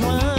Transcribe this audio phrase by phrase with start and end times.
[0.00, 0.33] No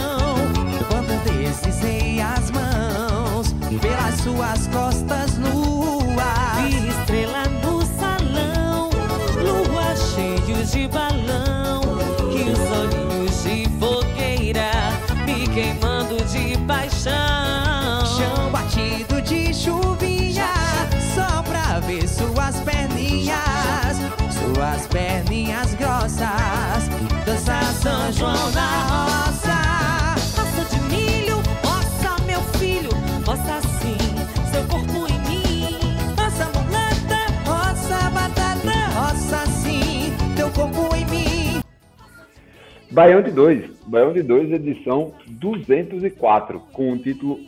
[42.96, 47.38] Baião de 2, Baião de 2, edição 204, com o título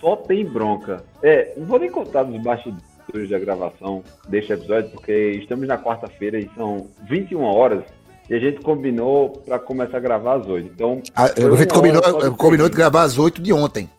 [0.00, 1.02] Só Tem Bronca.
[1.20, 6.38] É, não vou nem contar dos bastidores da gravação deste episódio, porque estamos na quarta-feira
[6.38, 7.82] e são 21 horas
[8.30, 10.70] e a gente combinou para começar a gravar às 8.
[10.72, 12.02] Então, A, a gente combinou,
[12.36, 13.90] combinou de gravar às 8 de ontem.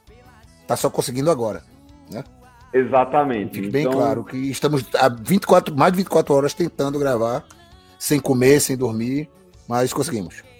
[0.65, 1.63] Tá só conseguindo agora.
[2.73, 3.55] Exatamente.
[3.55, 7.43] Fique bem Então, claro que estamos há 24, mais de 24 horas tentando gravar,
[7.99, 9.29] sem comer, sem dormir,
[9.67, 10.52] mas conseguimos.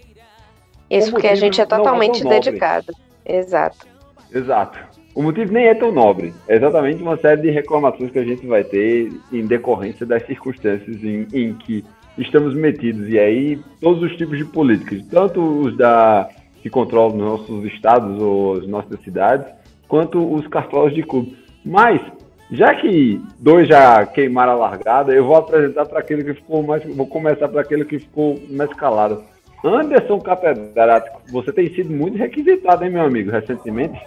[0.98, 2.40] Isso porque a gente é é totalmente nobre.
[2.40, 2.94] dedicado.
[3.26, 3.88] Exato.
[4.34, 4.78] Exato.
[5.16, 6.34] O motivo nem é tão nobre.
[6.48, 11.04] É exatamente uma série de reclamações que a gente vai ter em decorrência das circunstâncias
[11.04, 11.84] em, em que
[12.18, 13.08] estamos metidos.
[13.10, 16.30] E aí, todos os tipos de políticas, tanto os da
[16.62, 19.46] que controlam nossos estados ou as nossas cidades,
[19.88, 21.38] quanto os cartolas de clube.
[21.64, 22.02] Mas,
[22.50, 26.84] já que dois já queimaram a largada, eu vou apresentar para aquele que ficou mais.
[26.96, 29.22] Vou começar para aquele que ficou mais calado.
[29.64, 34.00] Anderson Catedrático, você tem sido muito requisitado, hein, meu amigo, recentemente?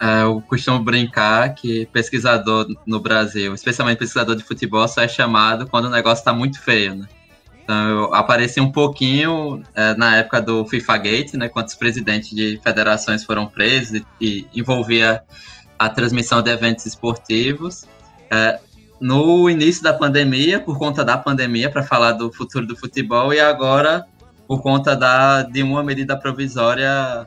[0.00, 5.66] É, eu costumo brincar que pesquisador no Brasil, especialmente pesquisador de futebol, só é chamado
[5.66, 7.08] quando o negócio está muito feio, né?
[7.62, 11.48] Então eu apareci um pouquinho é, na época do FIFA Gate, né?
[11.48, 15.22] Quando os presidentes de federações foram presos e, e envolvia
[15.78, 17.86] a transmissão de eventos esportivos.
[18.30, 18.60] É,
[19.00, 23.40] no início da pandemia, por conta da pandemia, para falar do futuro do futebol, e
[23.40, 24.06] agora
[24.46, 27.26] por conta da, de uma medida provisória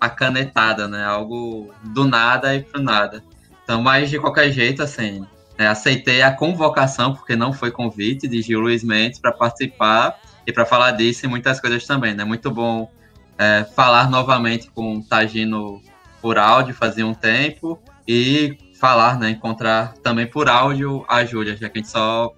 [0.00, 1.04] acanetada, né?
[1.04, 3.22] Algo do nada e pro nada.
[3.64, 5.26] Então, mas de qualquer jeito, assim,
[5.58, 10.52] né, aceitei a convocação, porque não foi convite, de Gil Luiz Mendes para participar e
[10.52, 12.24] para falar disso e muitas coisas também, né?
[12.24, 12.90] Muito bom
[13.38, 15.82] é, falar novamente com o Tagino
[16.20, 19.30] por áudio, fazia um tempo, e falar, né?
[19.30, 22.32] Encontrar também por áudio a Júlia, já que a gente só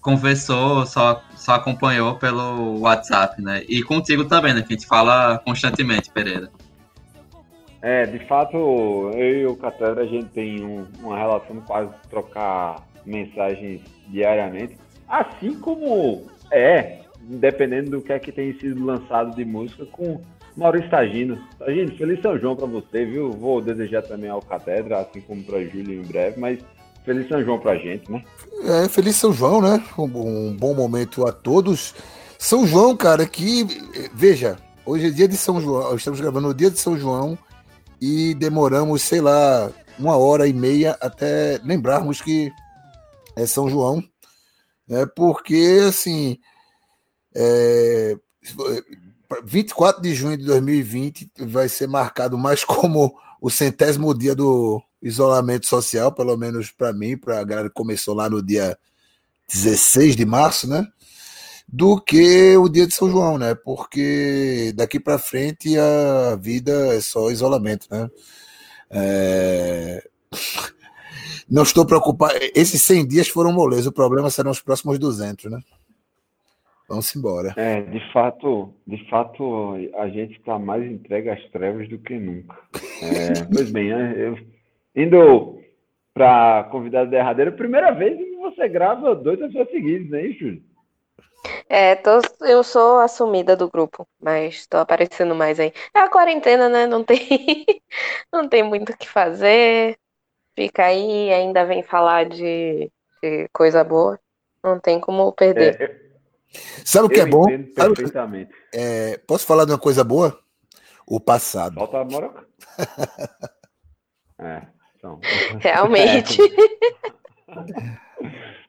[0.00, 3.62] conversou, só, só acompanhou pelo WhatsApp, né?
[3.68, 4.62] E contigo também, né?
[4.62, 6.48] Que a gente fala constantemente, Pereira.
[7.82, 12.82] É, de fato, eu e o Catedra, a gente tem um- uma relação quase trocar
[13.04, 14.78] mensagens diariamente.
[15.06, 20.22] Assim como é, dependendo do que é que tem sido lançado de música, com
[20.56, 21.38] Maurício Tagino.
[21.58, 23.30] Tagino, feliz São João pra você, viu?
[23.32, 26.58] Vou desejar também ao Catedra, assim como pra Júlio em breve, mas
[27.04, 28.24] feliz São João pra gente, né?
[28.64, 29.84] É, feliz São João, né?
[29.98, 31.94] Um, um bom momento a todos.
[32.38, 33.64] São João, cara, que.
[34.12, 35.94] Veja, hoje é dia de São João.
[35.94, 37.38] Estamos gravando no dia de São João
[38.00, 42.50] e demoramos, sei lá, uma hora e meia até lembrarmos que
[43.36, 44.02] é São João.
[44.88, 45.06] Né?
[45.14, 46.38] Porque, assim.
[47.36, 48.16] É,
[49.44, 55.66] 24 de junho de 2020 vai ser marcado mais como o centésimo dia do isolamento
[55.66, 58.76] social, pelo menos para mim, para a galera que começou lá no dia
[59.52, 60.86] 16 de março, né?
[61.68, 63.54] Do que o dia de São João, né?
[63.54, 68.10] Porque daqui para frente a vida é só isolamento, né?
[68.90, 70.02] É,
[71.50, 72.34] Não estou preocupado.
[72.54, 73.90] Esses 100 dias foram moleza.
[73.90, 75.60] O problema serão os próximos 200, né?
[76.88, 77.54] Vamos embora.
[77.56, 82.56] É, de fato, de fato, a gente está mais entregue às trevas do que nunca.
[83.02, 84.36] É, pois bem, eu,
[84.94, 85.58] indo
[86.12, 90.62] para convidado derradeiro, primeira vez que você grava dois episódios seguidos, né, Júlio?
[91.68, 95.72] É, tô, eu sou assumida do grupo, mas tô aparecendo mais aí.
[95.94, 96.86] É a quarentena, né?
[96.86, 97.18] Não tem,
[98.32, 99.98] não tem muito o que fazer.
[100.54, 102.90] Fica aí, ainda vem falar de,
[103.22, 104.18] de coisa boa.
[104.62, 105.80] Não tem como perder.
[105.80, 106.04] É,
[106.84, 107.44] Sabe o que eu é bom?
[107.74, 108.52] Sabe- perfeitamente.
[108.72, 110.38] é, posso falar de uma coisa boa?
[111.06, 111.74] O passado.
[111.74, 112.46] Falta a Moroca.
[114.36, 114.62] É,
[115.04, 115.20] então.
[115.60, 116.38] Realmente.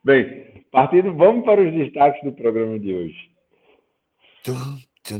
[0.04, 3.32] Bem, partindo, vamos para os destaques do programa de hoje.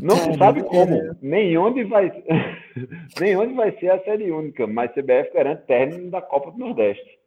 [0.02, 2.12] Não se sabe como, nem onde vai,
[3.20, 7.18] nem onde vai ser a série única, mas CBF garante término da Copa do Nordeste.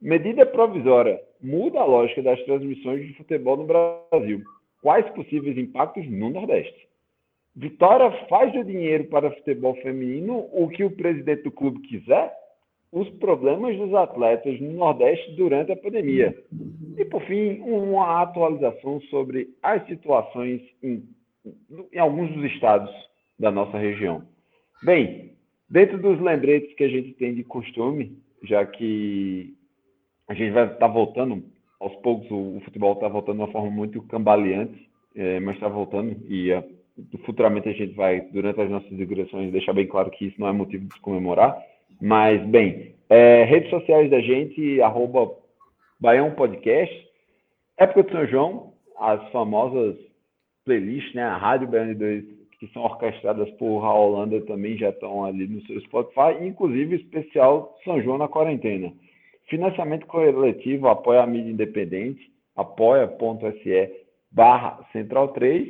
[0.00, 4.42] Medida provisória muda a lógica das transmissões de futebol no Brasil.
[4.80, 6.88] Quais possíveis impactos no Nordeste?
[7.54, 12.32] Vitória faz do dinheiro para futebol feminino o que o presidente do clube quiser?
[12.92, 16.36] Os problemas dos atletas no Nordeste durante a pandemia.
[16.98, 21.02] E, por fim, uma atualização sobre as situações em,
[21.90, 22.90] em alguns dos estados
[23.38, 24.22] da nossa região.
[24.82, 25.32] Bem,
[25.70, 29.54] dentro dos lembretes que a gente tem de costume, já que
[30.28, 31.42] a gente vai estar voltando,
[31.80, 35.68] aos poucos o, o futebol está voltando de uma forma muito cambaleante, eh, mas está
[35.68, 36.50] voltando e
[37.24, 40.52] futuramente a gente vai, durante as nossas digressões, deixar bem claro que isso não é
[40.52, 41.56] motivo de se comemorar.
[42.02, 45.36] Mas, bem, eh, redes sociais da gente, arroba
[46.00, 46.92] Baião Podcast,
[47.78, 49.94] Época de São João, as famosas
[50.64, 51.22] playlists, né?
[51.22, 52.24] A Rádio Baiano de 2,
[52.58, 57.78] que são orquestradas por Raul Holanda, também já estão ali no seu Spotify, inclusive especial
[57.84, 58.92] São João na quarentena.
[59.48, 63.90] Financiamento coletivo apoia a mídia independente, apoia.se
[64.28, 65.68] barra Central 3.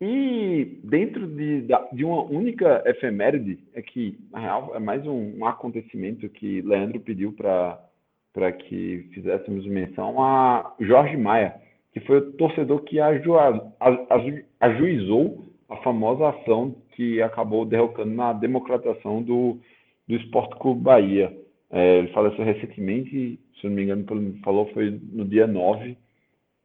[0.00, 1.62] E dentro de,
[1.92, 7.00] de uma única efeméride, é que, na real, é mais um, um acontecimento que Leandro
[7.00, 11.54] pediu para que fizéssemos menção a Jorge Maia,
[11.92, 13.38] que foi o torcedor que aju-
[13.80, 19.58] aju- ajuizou a famosa ação que acabou derrocando na democratização do,
[20.06, 21.34] do Esporte Clube Bahia.
[21.70, 25.96] É, ele faleceu recentemente, se não me engano, pelo falou, foi no dia 9,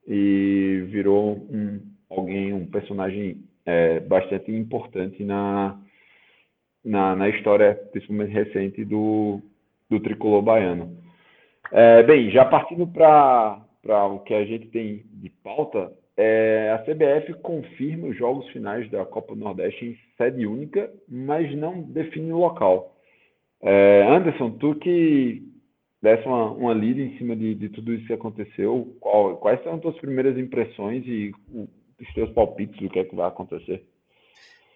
[0.07, 1.79] e virou um,
[2.11, 5.79] alguém, um personagem é, bastante importante na,
[6.83, 9.41] na, na história, principalmente recente, do,
[9.89, 10.97] do tricolor baiano.
[11.71, 13.63] É, bem, já partindo para
[14.07, 19.05] o que a gente tem de pauta, é, a CBF confirma os jogos finais da
[19.05, 22.95] Copa Nordeste em sede única, mas não define o local.
[23.61, 25.43] É, Anderson, tu que
[26.01, 29.75] desse uma, uma lida em cima de, de tudo isso que aconteceu, qual- quais são
[29.75, 31.31] as tuas primeiras impressões e
[32.01, 33.85] os teus palpites do que é que vai acontecer?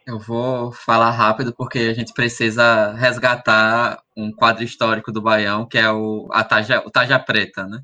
[0.07, 5.79] Eu vou falar rápido porque a gente precisa resgatar um quadro histórico do Baião, que
[5.79, 7.81] é o, a Taja, o Taja Preta, né?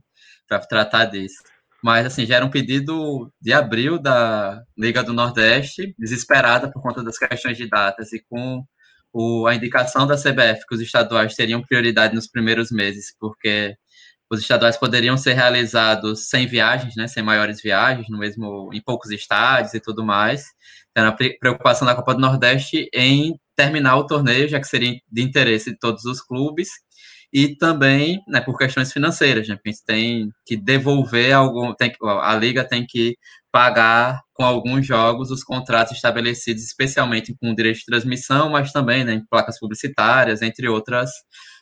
[0.48, 1.42] Para tratar disso.
[1.84, 7.04] Mas, assim, já era um pedido de abril da Liga do Nordeste, desesperada por conta
[7.04, 8.64] das questões de datas, e com
[9.12, 13.76] o, a indicação da CBF que os estaduais teriam prioridade nos primeiros meses, porque
[14.32, 17.08] os estaduais poderiam ser realizados sem viagens, né?
[17.08, 20.46] Sem maiores viagens, no mesmo, em poucos estádios e tudo mais.
[20.96, 25.00] Era a pre- preocupação da Copa do Nordeste em terminar o torneio, já que seria
[25.10, 26.70] de interesse de todos os clubes,
[27.34, 32.36] e também né, por questões financeiras, né, a gente tem que devolver algum, tem a
[32.36, 33.16] liga tem que
[33.52, 39.14] pagar com alguns jogos os contratos estabelecidos, especialmente com direito de transmissão, mas também né,
[39.14, 41.10] em placas publicitárias, entre outras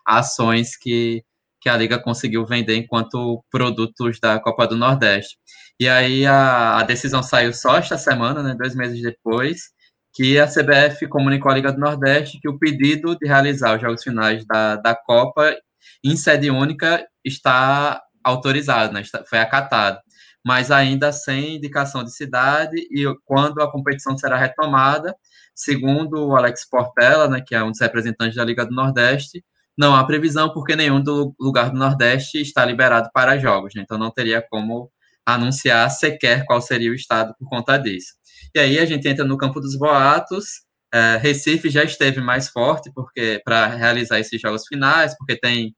[0.05, 1.23] ações que,
[1.59, 5.37] que a liga conseguiu vender enquanto produtos da Copa do Nordeste.
[5.79, 9.69] E aí a, a decisão saiu só esta semana, né, dois meses depois,
[10.13, 14.03] que a CBF comunicou à Liga do Nordeste que o pedido de realizar os jogos
[14.03, 15.55] finais da, da Copa
[16.03, 19.99] em sede única está autorizado, né, foi acatado,
[20.45, 25.15] mas ainda sem indicação de cidade e quando a competição será retomada,
[25.55, 29.43] segundo o Alex Portela, né, que é um dos representantes da Liga do Nordeste,
[29.79, 33.97] não há previsão porque nenhum do lugar do Nordeste está liberado para jogos, né, então
[33.97, 34.91] não teria como
[35.25, 38.13] anunciar sequer qual seria o estado por conta disso.
[38.53, 40.63] E aí a gente entra no campo dos boatos.
[40.93, 45.73] É, Recife já esteve mais forte porque para realizar esses jogos finais, porque tem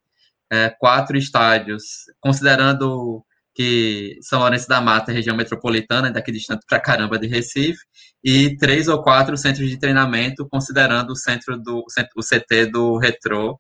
[0.52, 1.84] é, quatro estádios,
[2.20, 7.82] considerando que São Lourenço da Mata é região metropolitana, daqui distante pra caramba de Recife,
[8.24, 11.84] e três ou quatro centros de treinamento, considerando o centro do
[12.16, 13.60] o CT do Retro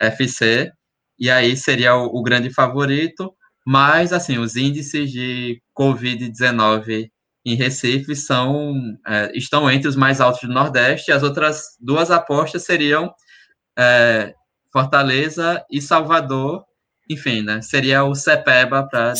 [0.00, 0.70] FC,
[1.18, 3.34] e aí seria o, o grande favorito.
[3.66, 7.10] Mas, assim, os índices de Covid-19
[7.44, 8.74] em Recife são,
[9.06, 11.12] é, estão entre os mais altos do Nordeste.
[11.12, 13.12] As outras duas apostas seriam
[13.78, 14.34] é,
[14.72, 16.64] Fortaleza e Salvador.
[17.10, 17.62] Enfim, né?
[17.62, 19.14] Seria o CEPEBA para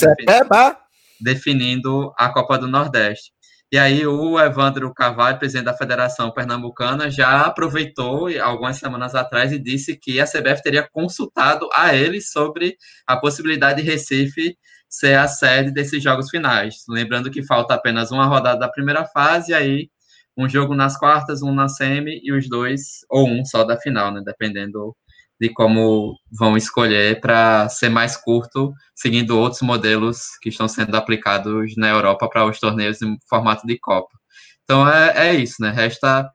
[1.21, 3.33] definindo a Copa do Nordeste.
[3.71, 9.59] E aí o Evandro Carvalho, presidente da Federação Pernambucana, já aproveitou algumas semanas atrás e
[9.59, 14.57] disse que a CBF teria consultado a ele sobre a possibilidade de Recife
[14.89, 16.77] ser a sede desses jogos finais.
[16.89, 19.91] Lembrando que falta apenas uma rodada da primeira fase, aí
[20.35, 24.11] um jogo nas quartas, um na semi e os dois, ou um só da final,
[24.13, 24.23] né?
[24.25, 24.97] Dependendo
[25.41, 31.77] de como vão escolher para ser mais curto, seguindo outros modelos que estão sendo aplicados
[31.77, 34.19] na Europa para os torneios em formato de Copa.
[34.65, 35.71] Então é, é isso, né?
[35.71, 36.31] Resta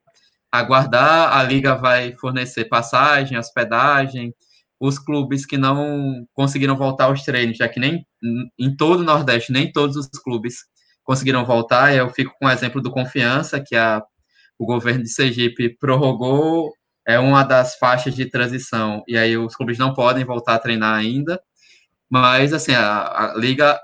[0.52, 4.34] aguardar, a liga vai fornecer passagem, hospedagem,
[4.80, 8.06] os clubes que não conseguiram voltar aos treinos, já que nem
[8.60, 10.58] em todo o Nordeste, nem todos os clubes
[11.04, 11.96] conseguiram voltar.
[11.96, 14.02] Eu fico com o exemplo do Confiança, que a,
[14.60, 16.72] o governo de Sergipe prorrogou
[17.08, 20.96] é uma das faixas de transição, e aí os clubes não podem voltar a treinar
[20.96, 21.42] ainda,
[22.10, 23.80] mas assim, a, a liga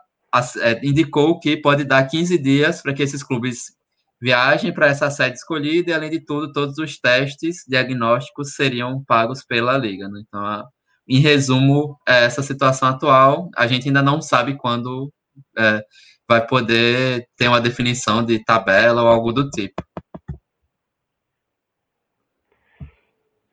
[0.62, 3.78] é, indicou que pode dar 15 dias para que esses clubes
[4.22, 9.44] viajem para essa sede escolhida, e além de tudo, todos os testes diagnósticos seriam pagos
[9.46, 10.08] pela liga.
[10.10, 10.22] Né?
[10.28, 10.68] Então,
[11.08, 15.12] em resumo, é essa situação atual, a gente ainda não sabe quando
[15.58, 15.82] é,
[16.28, 19.82] vai poder ter uma definição de tabela ou algo do tipo.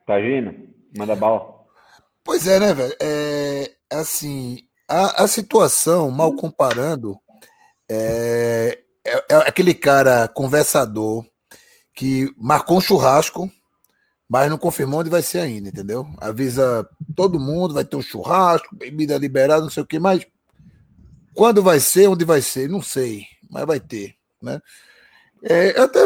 [0.07, 0.55] Tagino,
[0.97, 1.53] manda bala.
[2.23, 2.95] Pois é, né, velho?
[3.01, 7.19] É, assim, a, a situação, mal comparando,
[7.89, 11.25] é, é, é, aquele cara conversador
[11.93, 13.51] que marcou um churrasco,
[14.29, 16.07] mas não confirmou onde vai ser ainda, entendeu?
[16.19, 20.25] Avisa todo mundo, vai ter um churrasco, bebida liberada, não sei o que, mas
[21.33, 24.61] quando vai ser, onde vai ser, não sei, mas vai ter, né?
[25.43, 25.99] É, até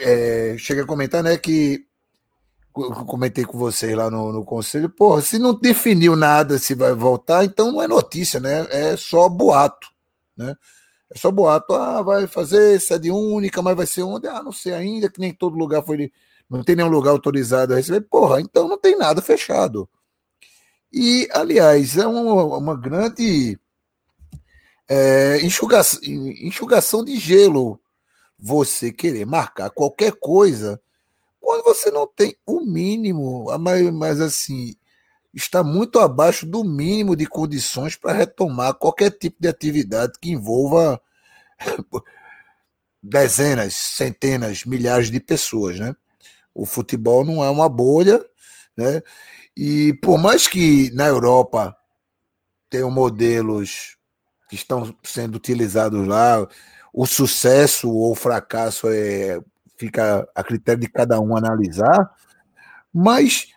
[0.00, 1.87] é, cheguei a comentar, né, que
[3.06, 7.44] comentei com vocês lá no, no conselho, porra, se não definiu nada se vai voltar,
[7.44, 8.66] então não é notícia, né?
[8.70, 9.88] É só boato,
[10.36, 10.54] né?
[11.10, 14.26] É só boato, ah, vai fazer sede única, mas vai ser onde?
[14.26, 16.12] Ah, não sei ainda, que nem todo lugar foi,
[16.48, 18.02] não tem nenhum lugar autorizado a receber.
[18.02, 19.88] Porra, então não tem nada fechado.
[20.92, 23.58] E, aliás, é uma, uma grande
[24.88, 27.80] é, enxugação, enxugação de gelo
[28.38, 30.80] você querer marcar qualquer coisa
[31.48, 34.76] quando você não tem o mínimo, mas, assim,
[35.32, 41.00] está muito abaixo do mínimo de condições para retomar qualquer tipo de atividade que envolva
[43.02, 45.96] dezenas, centenas, milhares de pessoas, né?
[46.54, 48.22] O futebol não é uma bolha,
[48.76, 49.00] né?
[49.56, 51.74] E por mais que na Europa
[52.68, 53.96] tenham modelos
[54.50, 56.46] que estão sendo utilizados lá,
[56.92, 59.40] o sucesso ou o fracasso é
[59.78, 62.12] fica a critério de cada um analisar,
[62.92, 63.48] mas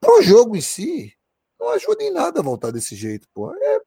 [0.00, 1.12] para o jogo em si,
[1.60, 3.54] não ajuda em nada voltar desse jeito, pô.
[3.54, 3.80] É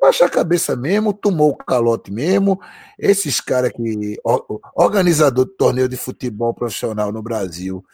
[0.00, 2.60] baixar a cabeça mesmo, tomou o calote mesmo.
[2.98, 4.20] Esses caras que.
[4.74, 7.84] Organizador de torneio de futebol profissional no Brasil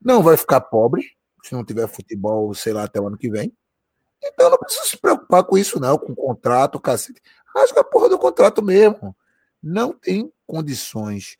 [0.00, 3.52] não vai ficar pobre se não tiver futebol, sei lá, até o ano que vem.
[4.22, 7.20] Então não precisa se preocupar com isso, não, com contrato, cacete.
[7.54, 9.16] Rasga a porra do contrato mesmo.
[9.62, 11.36] Não tem condições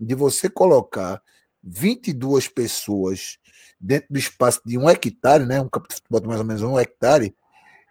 [0.00, 1.22] de você colocar
[1.62, 3.38] 22 pessoas
[3.80, 5.60] dentro do espaço de um hectare, né?
[5.60, 7.34] Um campo de futebol de mais ou menos um hectare,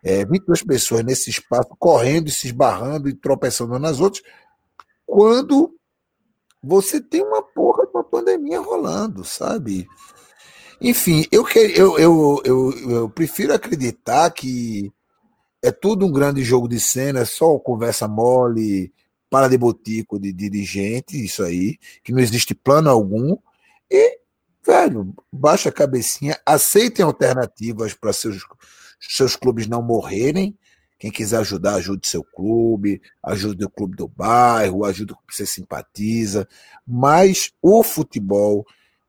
[0.04, 4.24] é, 22 pessoas nesse espaço, correndo se esbarrando e tropeçando nas outras,
[5.06, 5.76] quando
[6.62, 9.88] você tem uma porra de uma pandemia rolando, sabe?
[10.82, 11.46] Enfim, eu,
[11.76, 14.92] eu, eu, eu, eu prefiro acreditar que
[15.62, 18.94] é tudo um grande jogo de cena, é só conversa mole,
[19.36, 23.36] para de botico de dirigente, isso aí, que não existe plano algum,
[23.92, 24.18] e,
[24.66, 28.46] velho, baixa a cabecinha, aceitem alternativas para seus,
[28.98, 30.58] seus clubes não morrerem.
[30.98, 35.46] Quem quiser ajudar, ajude seu clube, ajude o clube do bairro, ajude o que você
[35.46, 36.48] simpatiza.
[36.88, 38.66] Mas o futebol,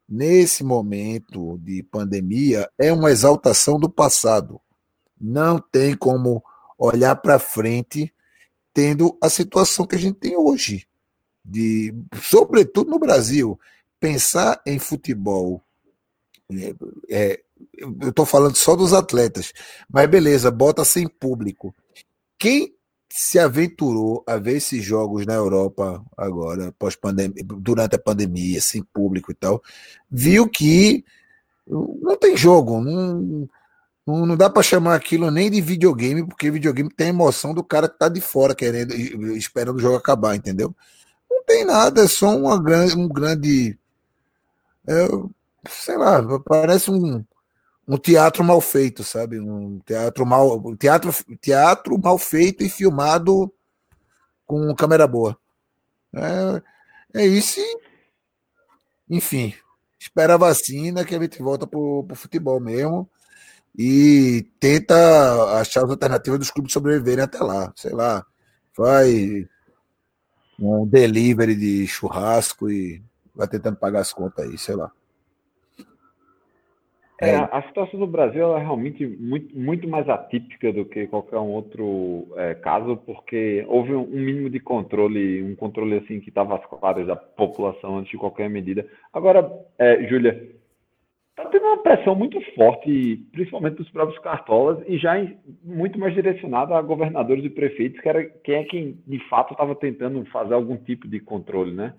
[0.09, 4.61] nesse momento de pandemia, é uma exaltação do passado.
[5.21, 6.43] Não tem como
[6.77, 8.13] olhar para frente
[8.77, 10.87] tendo a situação que a gente tem hoje.
[11.43, 13.59] De, sobretudo no Brasil,
[13.99, 15.65] pensar em futebol.
[16.53, 16.75] É,
[17.09, 17.43] é,
[17.79, 19.55] eu estou falando só dos atletas,
[19.91, 21.75] mas beleza, bota sem público.
[22.39, 22.75] Quem
[23.09, 28.83] se aventurou a ver esses jogos na Europa agora, pós pandemia, durante a pandemia, sem
[28.83, 29.63] público e tal,
[30.11, 31.03] viu que
[31.67, 33.49] não tem jogo, não,
[34.07, 37.65] não, não dá para chamar aquilo nem de videogame, porque videogame tem a emoção do
[37.65, 40.75] cara que tá de fora, querendo, esperando o jogo acabar, entendeu?
[41.29, 43.77] Não tem nada, é só uma grande, um grande.
[44.87, 45.09] É,
[45.69, 47.25] sei lá, parece um,
[47.89, 49.41] um teatro mal feito, sabe?
[49.41, 53.53] Um teatro mal, teatro, teatro mal feito e filmado
[54.47, 55.37] com câmera boa.
[56.15, 57.61] É, é isso.
[59.11, 59.53] Enfim,
[59.99, 63.11] espera a vacina que a gente volta pro, pro futebol mesmo
[63.79, 64.95] e tenta
[65.61, 67.73] achar as alternativas dos clubes sobreviverem até lá.
[67.77, 68.25] Sei lá,
[68.77, 69.49] Vai
[70.61, 73.03] um delivery de churrasco e
[73.35, 74.91] vai tentando pagar as contas aí, sei lá.
[77.19, 81.49] É, a situação do Brasil é realmente muito, muito mais atípica do que qualquer um
[81.49, 86.57] outro é, caso, porque houve um, um mínimo de controle, um controle assim que estava
[86.57, 88.87] às claras da população antes de qualquer medida.
[89.15, 90.56] Agora, é, Júlia,
[91.37, 96.15] está tendo uma pressão muito forte, principalmente dos próprios cartolas, e já em, muito mais
[96.15, 100.55] direcionada a governadores e prefeitos, que era quem é quem de fato estava tentando fazer
[100.55, 101.93] algum tipo de controle, né?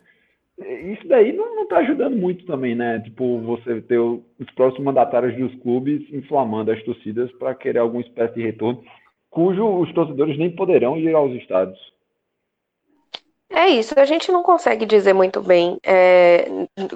[0.58, 3.00] Isso daí não está ajudando muito também, né?
[3.02, 8.34] Tipo, você ter os próximos mandatários dos clubes inflamando as torcidas para querer alguma espécie
[8.34, 8.84] de retorno,
[9.30, 11.78] cujo os torcedores nem poderão ir aos estádios.
[13.50, 16.46] É isso, a gente não consegue dizer muito bem, é,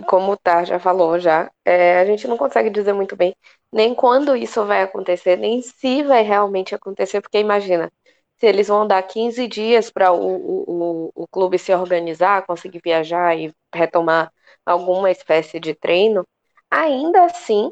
[0.07, 3.33] como o Tar já falou já, é, a gente não consegue dizer muito bem
[3.71, 7.89] nem quando isso vai acontecer, nem se vai realmente acontecer, porque imagina,
[8.37, 13.33] se eles vão dar 15 dias para o, o, o clube se organizar, conseguir viajar
[13.37, 14.29] e retomar
[14.65, 16.25] alguma espécie de treino,
[16.69, 17.71] ainda assim,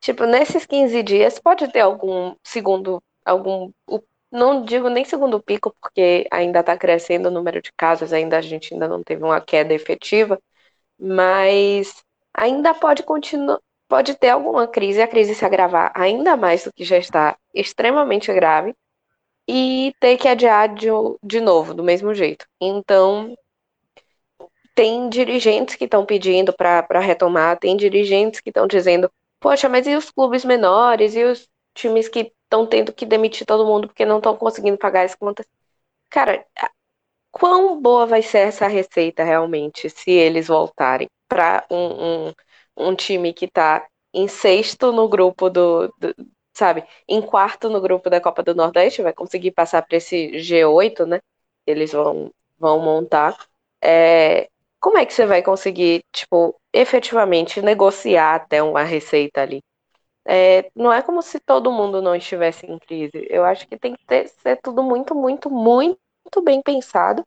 [0.00, 3.70] tipo, nesses 15 dias pode ter algum segundo, algum,
[4.36, 8.42] não digo nem segundo pico, porque ainda está crescendo o número de casos, ainda a
[8.42, 10.40] gente ainda não teve uma queda efetiva,
[10.98, 16.72] mas ainda pode continuar, pode ter alguma crise, a crise se agravar ainda mais do
[16.72, 18.74] que já está extremamente grave,
[19.48, 20.88] e ter que adiar de,
[21.22, 22.46] de novo, do mesmo jeito.
[22.60, 23.36] Então,
[24.74, 29.94] tem dirigentes que estão pedindo para retomar, tem dirigentes que estão dizendo, poxa, mas e
[29.94, 34.18] os clubes menores, e os times que estão tendo que demitir todo mundo porque não
[34.18, 35.46] estão conseguindo pagar as contas?
[36.10, 36.46] Cara,
[37.30, 42.32] quão boa vai ser essa receita realmente se eles voltarem para um, um,
[42.76, 46.14] um, time que está em sexto no grupo do, do,
[46.54, 51.06] sabe, em quarto no grupo da Copa do Nordeste, vai conseguir passar para esse G8,
[51.06, 51.20] né?
[51.66, 53.36] Eles vão, vão montar.
[53.82, 54.48] É,
[54.80, 59.62] como é que você vai conseguir, tipo, efetivamente negociar até uma receita ali?
[60.26, 63.26] É, não é como se todo mundo não estivesse em crise.
[63.30, 67.24] Eu acho que tem que ter, ser tudo muito, muito, muito bem pensado,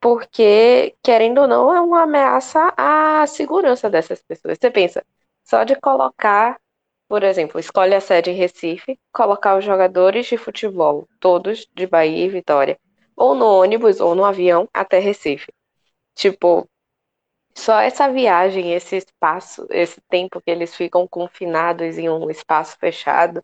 [0.00, 4.58] porque, querendo ou não, é uma ameaça à segurança dessas pessoas.
[4.60, 5.04] Você pensa,
[5.44, 6.58] só de colocar
[7.08, 12.24] por exemplo, escolhe a sede em Recife, colocar os jogadores de futebol, todos de Bahia
[12.24, 12.78] e Vitória,
[13.16, 15.52] ou no ônibus ou no avião até Recife.
[16.14, 16.68] Tipo,
[17.56, 23.42] só essa viagem, esse espaço, esse tempo que eles ficam confinados em um espaço fechado,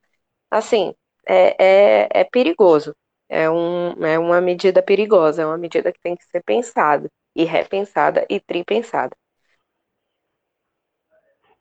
[0.51, 0.95] assim,
[1.27, 2.95] é, é, é perigoso.
[3.29, 7.45] É, um, é uma medida perigosa, é uma medida que tem que ser pensada, e
[7.45, 9.17] repensada, e tripensada.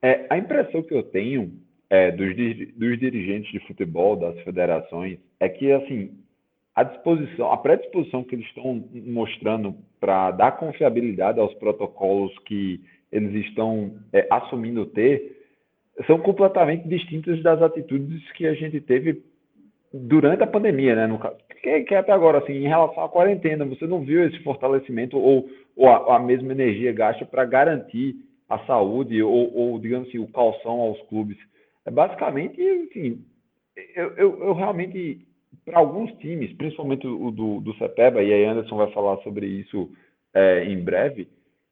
[0.02, 2.36] É, a impressão que eu tenho é, dos,
[2.76, 6.18] dos dirigentes de futebol, das federações, é que assim
[6.78, 12.80] a disposição, a predisposição que eles estão mostrando para dar confiabilidade aos protocolos que
[13.12, 15.36] eles estão é, assumindo ter
[16.06, 19.24] são completamente distintas das atitudes que a gente teve
[19.92, 21.08] durante a pandemia, né?
[21.08, 21.20] No,
[21.64, 25.50] que, que até agora, assim, em relação à quarentena, você não viu esse fortalecimento ou,
[25.76, 30.28] ou a, a mesma energia gasta para garantir a saúde ou, ou, digamos assim, o
[30.28, 31.38] calção aos clubes.
[31.88, 33.26] É basicamente, enfim,
[33.96, 35.27] eu, eu, eu realmente,
[35.66, 39.90] para alguns times, principalmente o do, do CEPEBA, e aí Anderson vai falar sobre isso
[40.34, 41.28] é, em breve,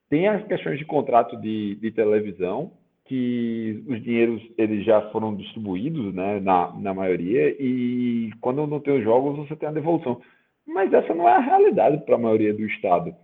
[0.10, 2.72] tem as questões de contrato de, de televisão,
[3.06, 8.98] que os dinheiros eles já foram distribuídos, né, na, na maioria, e quando não tem
[8.98, 10.22] os jogos, você tem a devolução.
[10.66, 13.16] Mas essa não é a realidade para a maioria do estado.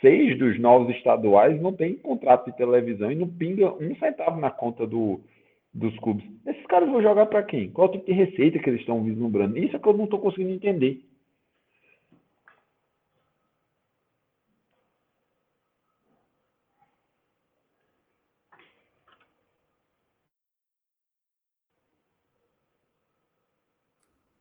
[0.00, 4.50] Seis dos novos estaduais não tem contrato de televisão e não pinga um centavo na
[4.50, 5.20] conta do,
[5.72, 6.24] dos clubes.
[6.46, 7.70] Esses caras vão jogar para quem?
[7.70, 9.58] Qual tipo de receita que eles estão vislumbrando?
[9.58, 11.04] Isso é que eu não estou conseguindo entender.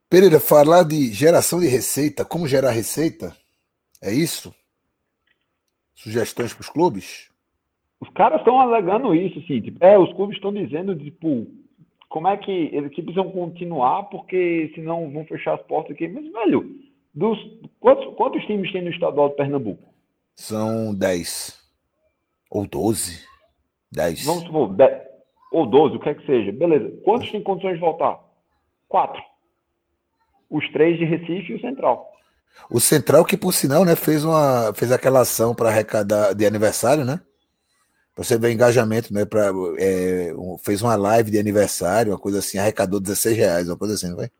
[0.09, 3.35] Pereira, falar de geração de receita, como gerar receita,
[4.01, 4.55] é isso?
[5.93, 7.29] Sugestões para os clubes?
[7.99, 11.47] Os caras estão alegando isso, assim, tipo, é, os clubes estão dizendo, tipo,
[12.09, 16.07] como é que eles precisam continuar, porque senão vão fechar as portas aqui.
[16.07, 16.75] Mas, velho,
[17.13, 17.37] dos,
[17.79, 19.93] quantos, quantos times tem no estadual de Pernambuco?
[20.35, 21.59] São 10.
[22.51, 23.25] Ou 12.
[23.91, 24.25] 10.
[24.25, 25.01] Vamos supor, 10,
[25.51, 26.51] ou 12, o que é que seja.
[26.51, 26.91] Beleza.
[27.03, 28.19] Quantos têm condições de voltar?
[28.87, 29.21] Quatro.
[30.49, 32.11] Os três de Recife e o Central.
[32.69, 37.03] O Central, que por sinal, né, fez, uma, fez aquela ação para arrecadar de aniversário,
[37.03, 37.19] né?
[38.17, 39.25] Você ver o engajamento, né?
[39.25, 43.77] Pra, é, um, fez uma live de aniversário, uma coisa assim, arrecadou 16 reais, uma
[43.77, 44.31] coisa assim, não vai?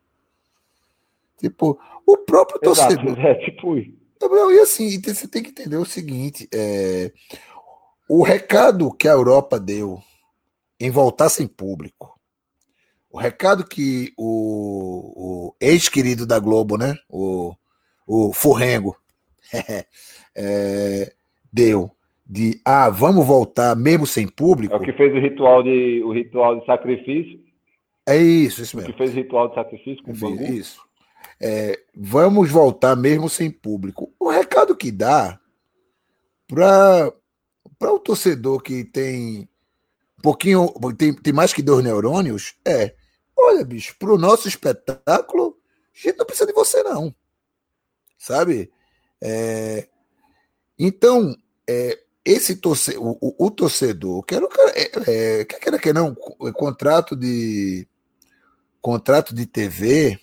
[1.38, 3.18] Tipo, o próprio Exato, torcedor.
[3.24, 3.76] É, tipo
[4.50, 7.12] e assim, você tem que entender o seguinte: é,
[8.08, 10.02] o recado que a Europa deu
[10.80, 12.18] em voltar sem público,
[13.08, 15.12] o recado que o,
[15.48, 16.96] o ex-querido da Globo, né?
[17.08, 17.54] O,
[18.04, 18.96] o Forrengo,
[20.34, 21.12] é,
[21.52, 21.92] deu
[22.28, 24.74] de ah, vamos voltar mesmo sem público.
[24.74, 27.40] É o que fez o ritual de, o ritual de sacrifício.
[28.06, 28.90] É isso, isso mesmo.
[28.90, 30.44] O que fez o ritual de sacrifício com o Bangu.
[30.44, 30.80] Isso.
[31.40, 34.12] É, vamos voltar mesmo sem público.
[34.18, 35.40] O recado que dá
[36.46, 37.12] para
[37.80, 39.48] o torcedor que tem
[40.18, 42.94] um pouquinho, tem, tem mais que dois neurônios, é:
[43.36, 45.56] olha, bicho, para o nosso espetáculo,
[45.94, 47.14] a gente não precisa de você, não.
[48.18, 48.70] Sabe?
[49.22, 49.88] É,
[50.78, 51.34] então,
[51.68, 51.98] é,
[52.30, 57.88] esse torcedor, o, o, o, torcedor, quero, é, é, quer que não, contrato de
[58.82, 60.20] contrato de TV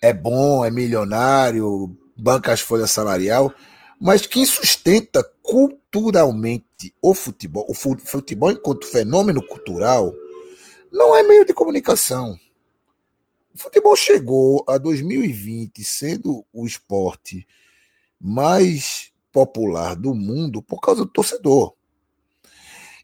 [0.00, 3.52] é bom, é milionário, banca as folhas salarial,
[4.00, 10.14] mas quem sustenta culturalmente o futebol, o futebol enquanto fenômeno cultural,
[10.92, 12.38] não é meio de comunicação.
[13.52, 17.46] O futebol chegou a 2020 sendo o esporte
[18.20, 21.74] mais popular do mundo por causa do torcedor.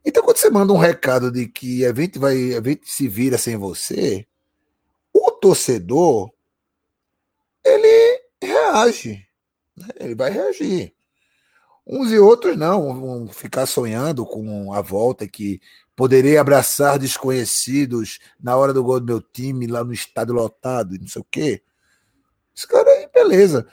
[0.05, 3.37] Então, quando você manda um recado de que a gente vai, a gente se vira
[3.37, 4.25] sem você,
[5.13, 6.33] o torcedor
[7.65, 9.27] ele reage,
[9.77, 9.89] né?
[9.99, 10.95] ele vai reagir.
[11.85, 15.61] Uns e outros não, vão ficar sonhando com a volta que
[15.97, 21.09] poderei abraçar desconhecidos na hora do gol do meu time lá no estádio lotado, não
[21.09, 21.63] sei o quê.
[22.57, 23.67] Esse cara aí, beleza.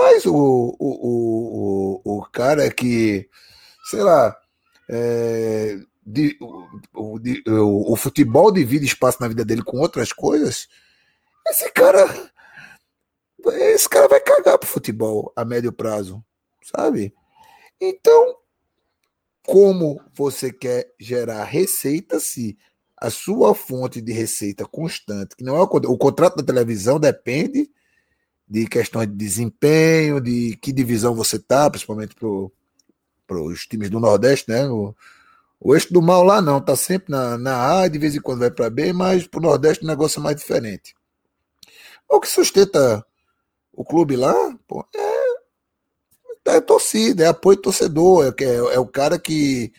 [0.00, 3.28] Mas o, o, o, o, cara que,
[3.84, 4.34] sei lá,
[4.88, 6.38] é, de,
[6.94, 10.68] o, de, o, o futebol divide espaço na vida dele com outras coisas,
[11.48, 12.08] esse cara.
[13.46, 16.22] Esse cara vai cagar pro futebol a médio prazo,
[16.62, 17.14] sabe?
[17.80, 18.36] Então,
[19.46, 22.58] como você quer gerar receita se
[22.96, 27.70] a sua fonte de receita constante, que não é o, o contrato da televisão depende
[28.50, 34.50] de questões de desempenho, de que divisão você tá, principalmente para os times do Nordeste,
[34.50, 34.66] né?
[34.66, 34.92] O,
[35.60, 38.40] o eixo do mal lá não, tá sempre na, na A, de vez em quando
[38.40, 40.96] vai para B, mas para o Nordeste o negócio é mais diferente.
[42.08, 43.06] O que sustenta
[43.72, 44.34] o clube lá
[44.66, 49.72] pô, é, é torcida, é apoio torcedor, é, é, é o cara que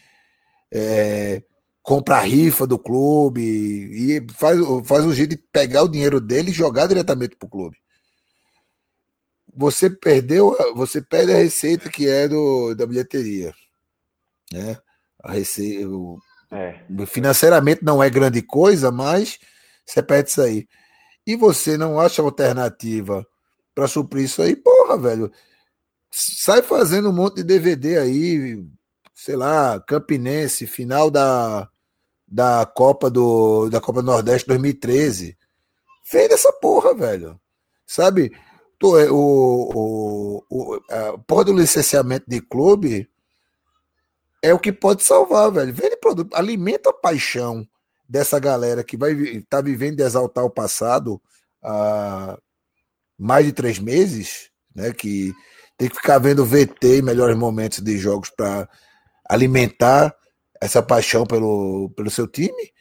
[0.72, 1.44] é,
[1.84, 6.52] compra a rifa do clube e faz, faz um jeito de pegar o dinheiro dele
[6.52, 7.81] e jogar diretamente pro clube
[9.56, 13.54] você perdeu, você perde a receita que é do, da bilheteria,
[14.52, 14.78] né?
[15.24, 16.20] A receita, o,
[16.52, 16.82] é.
[17.06, 19.40] financeiramente não é grande coisa, mas
[19.86, 20.68] você perde isso aí.
[21.26, 23.26] E você não acha alternativa
[23.76, 25.32] para suprir isso aí, porra, velho.
[26.10, 28.66] Sai fazendo um monte de DVD aí,
[29.14, 31.70] sei lá, Campinense, final da,
[32.28, 35.38] da Copa do da Copa do Nordeste 2013.
[36.12, 37.40] Vende essa porra, velho.
[37.86, 38.32] Sabe?
[38.84, 43.08] É, o, o, o, a porra do licenciamento de clube
[44.42, 45.74] é o que pode salvar, velho.
[45.74, 47.68] Vende produto, alimenta a paixão
[48.10, 49.16] dessa galera que vai
[49.48, 51.22] tá vivendo de exaltar o passado
[51.64, 52.38] há
[53.18, 54.92] mais de três meses, né?
[54.92, 55.32] Que
[55.78, 58.68] tem que ficar vendo VT e melhores momentos de jogos para
[59.30, 60.14] alimentar
[60.60, 62.72] essa paixão pelo, pelo seu time.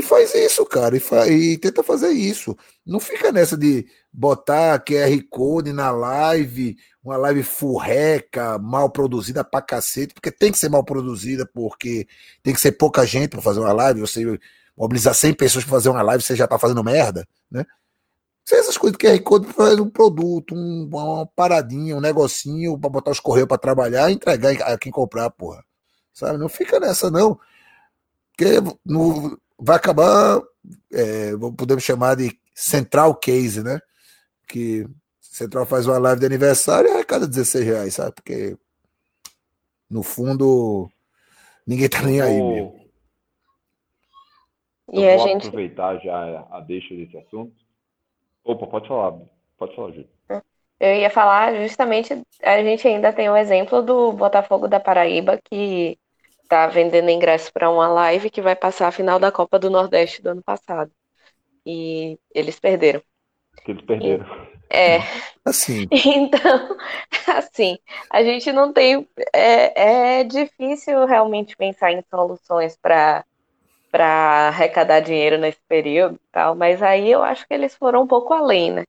[0.00, 2.56] E faz isso, cara, e, fa e tenta fazer isso.
[2.86, 9.60] Não fica nessa de botar QR Code na live, uma live furreca, mal produzida pra
[9.60, 12.08] cacete, porque tem que ser mal produzida, porque
[12.42, 14.24] tem que ser pouca gente para fazer uma live, você
[14.74, 17.66] mobilizar 100 pessoas para fazer uma live, você já tá fazendo merda, né?
[18.50, 23.10] Essas coisas de QR Code faz um produto, um, uma paradinha, um negocinho para botar
[23.10, 25.62] os correios para trabalhar e entregar a quem comprar, porra.
[26.14, 26.38] Sabe?
[26.38, 27.38] Não fica nessa, não.
[28.34, 30.40] Porque no, vai acabar,
[30.92, 33.78] é, podemos chamar de central case, né?
[34.48, 34.86] Que
[35.20, 38.12] Central faz uma live de aniversário e arrecada 16 reais, sabe?
[38.12, 38.56] Porque
[39.88, 40.90] no fundo
[41.66, 42.80] ninguém tá nem aí mesmo.
[44.92, 47.54] E a gente aproveitar já a deixa desse assunto.
[48.44, 49.18] Opa, pode falar,
[49.56, 50.08] pode falar, Júlio.
[50.80, 55.98] Eu ia falar justamente, a gente ainda tem o exemplo do Botafogo da Paraíba, que
[56.50, 60.22] tá vendendo ingresso para uma live que vai passar a final da Copa do Nordeste
[60.22, 60.92] do ano passado.
[61.66, 63.02] E eles perderam.
[63.66, 64.26] Eles perderam.
[64.72, 64.98] É.
[65.44, 65.88] Assim.
[65.92, 66.76] Então,
[67.28, 67.78] assim,
[68.10, 69.08] a gente não tem.
[69.34, 73.24] É, é difícil realmente pensar em soluções para
[73.90, 78.34] para arrecadar dinheiro nesse período tal, mas aí eu acho que eles foram um pouco
[78.34, 78.84] além, né?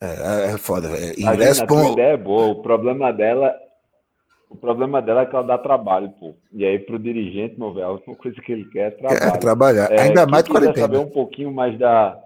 [0.00, 0.88] É, é foda.
[0.96, 2.46] É, A ingresso a pra tua um- ideia é boa.
[2.46, 3.54] O problema dela.
[4.54, 6.34] O problema dela é que ela dá trabalho, pô.
[6.52, 9.40] E aí, pro dirigente, meu velho, a última coisa que ele quer é quer trabalho.
[9.40, 9.90] trabalhar.
[9.92, 10.86] É, Ainda mais de quiser quarentena.
[10.86, 12.18] saber um pouquinho mais da.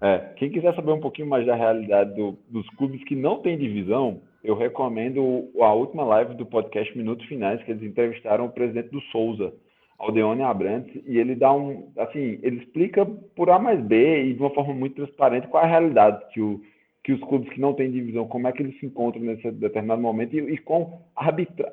[0.00, 3.56] É, quem quiser saber um pouquinho mais da realidade do- dos clubes que não têm
[3.56, 8.50] divisão, eu recomendo o- a última live do podcast Minutos Finais, que eles entrevistaram o
[8.52, 9.52] presidente do Souza,
[9.98, 11.90] Aldeone Abrantes, e ele dá um.
[11.96, 15.66] Assim, ele explica por A mais B e de uma forma muito transparente qual é
[15.66, 16.60] a realidade que, o,
[17.04, 20.00] que os clubes que não têm divisão, como é que eles se encontram nesse determinado
[20.00, 21.70] momento e, e com arbitra,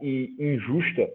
[0.00, 1.10] e injusta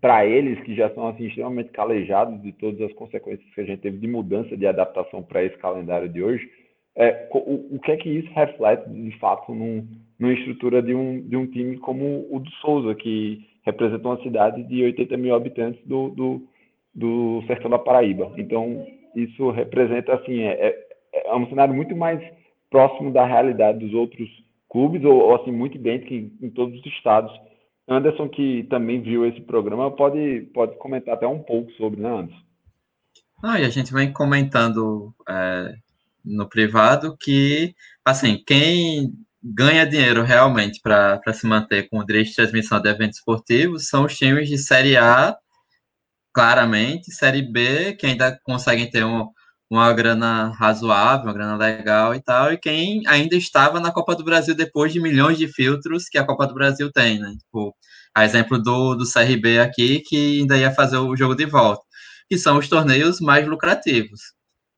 [0.00, 3.80] para eles que já são assim extremamente calejados de todas as consequências que a gente
[3.80, 6.50] teve de mudança de adaptação para esse calendário de hoje,
[6.96, 9.86] é, o, o que é que isso reflete de fato num,
[10.18, 14.62] numa estrutura de um, de um time como o do Souza, que representa uma cidade
[14.64, 16.42] de 80 mil habitantes do, do,
[16.94, 18.32] do sertão da Paraíba.
[18.36, 20.83] Então, isso representa assim, é,
[21.14, 22.20] é, um cenário muito mais
[22.70, 24.28] próximo da realidade dos outros
[24.68, 27.32] clubes, ou, ou assim, muito idêntico em, em todos os estados.
[27.88, 32.42] Anderson, que também viu esse programa, pode, pode comentar até um pouco sobre, né, Anderson?
[33.42, 35.74] Ah, e a gente vem comentando é,
[36.24, 37.74] no privado que,
[38.04, 43.18] assim, quem ganha dinheiro realmente para se manter com o direito de transmissão de eventos
[43.18, 45.36] esportivos são os times de Série A,
[46.32, 49.28] claramente, Série B, que ainda conseguem ter um,
[49.70, 54.24] uma grana razoável, uma grana legal e tal, e quem ainda estava na Copa do
[54.24, 57.34] Brasil depois de milhões de filtros que a Copa do Brasil tem, né?
[57.38, 57.74] Tipo,
[58.14, 61.82] a exemplo do, do CRB aqui, que ainda ia fazer o jogo de volta,
[62.28, 64.20] que são os torneios mais lucrativos.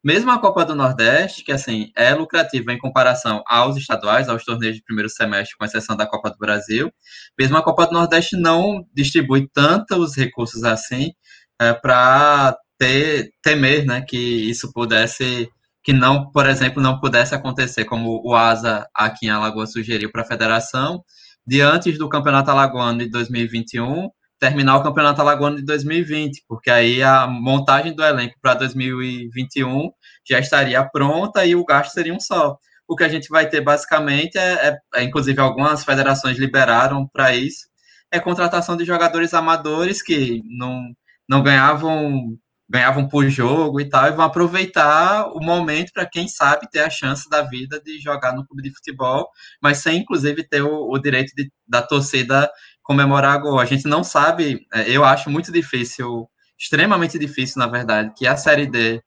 [0.02, 4.76] Mesmo a Copa do Nordeste, que assim é lucrativa em comparação aos estaduais, aos torneios
[4.76, 6.92] de primeiro semestre, com exceção da Copa do Brasil,
[7.36, 11.12] mesmo a Copa do Nordeste não distribui tantos recursos assim
[11.60, 15.48] é, para ter, temer né, que isso pudesse,
[15.82, 20.22] que não, por exemplo, não pudesse acontecer, como o ASA aqui em Alagoas sugeriu para
[20.22, 21.02] a federação,
[21.46, 24.08] de antes do Campeonato Alagoano de 2021
[24.38, 29.90] terminar o Campeonato Alagoano de 2020, porque aí a montagem do elenco para 2021
[30.28, 32.56] já estaria pronta e o gasto seria um só.
[32.86, 37.34] O que a gente vai ter basicamente é, é, é inclusive algumas federações liberaram para
[37.34, 37.66] isso,
[38.10, 40.82] é contratação de jogadores amadores que não,
[41.28, 42.36] não ganhavam
[42.68, 46.90] ganhavam por jogo e tal, e vão aproveitar o momento para quem sabe ter a
[46.90, 49.28] chance da vida de jogar no clube de futebol,
[49.62, 52.50] mas sem inclusive ter o, o direito de, da torcida
[52.82, 53.58] comemorar gol.
[53.58, 58.66] A gente não sabe, eu acho muito difícil, extremamente difícil, na verdade, que a Série
[58.66, 59.02] D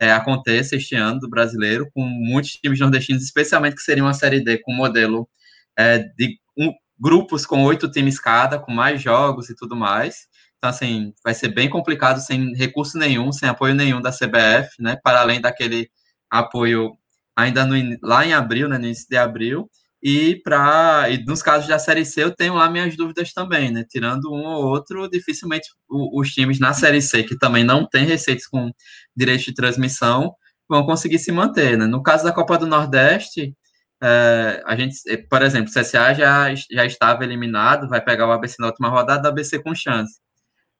[0.00, 4.42] é, aconteça este ano do brasileiro, com muitos times nordestinos, especialmente que seria uma Série
[4.42, 5.28] D com modelo
[5.78, 10.26] é, de um, grupos com oito times cada, com mais jogos e tudo mais.
[10.62, 14.96] Então, assim, vai ser bem complicado sem recurso nenhum, sem apoio nenhum da CBF, né?
[15.02, 15.90] Para além daquele
[16.30, 16.92] apoio
[17.36, 18.78] ainda no, lá em abril, né?
[18.78, 19.68] No início de abril.
[20.00, 23.84] E, pra, e nos casos da Série C, eu tenho lá minhas dúvidas também, né?
[23.88, 28.46] Tirando um ou outro, dificilmente os times na Série C, que também não tem receitas
[28.46, 28.70] com
[29.16, 30.32] direito de transmissão,
[30.68, 31.86] vão conseguir se manter, né?
[31.86, 33.52] No caso da Copa do Nordeste,
[34.00, 34.94] é, a gente,
[35.28, 39.28] por exemplo, o CSA já, já estava eliminado, vai pegar o ABC na última rodada,
[39.28, 40.20] ABC com chance.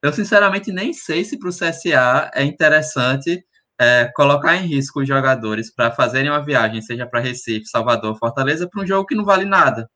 [0.02, 3.44] Eu, sinceramente, nem sei se para o CSA é interessante
[3.80, 8.68] é, colocar em risco os jogadores para fazerem uma viagem, seja para Recife, Salvador, Fortaleza,
[8.68, 9.88] para um jogo que não vale nada.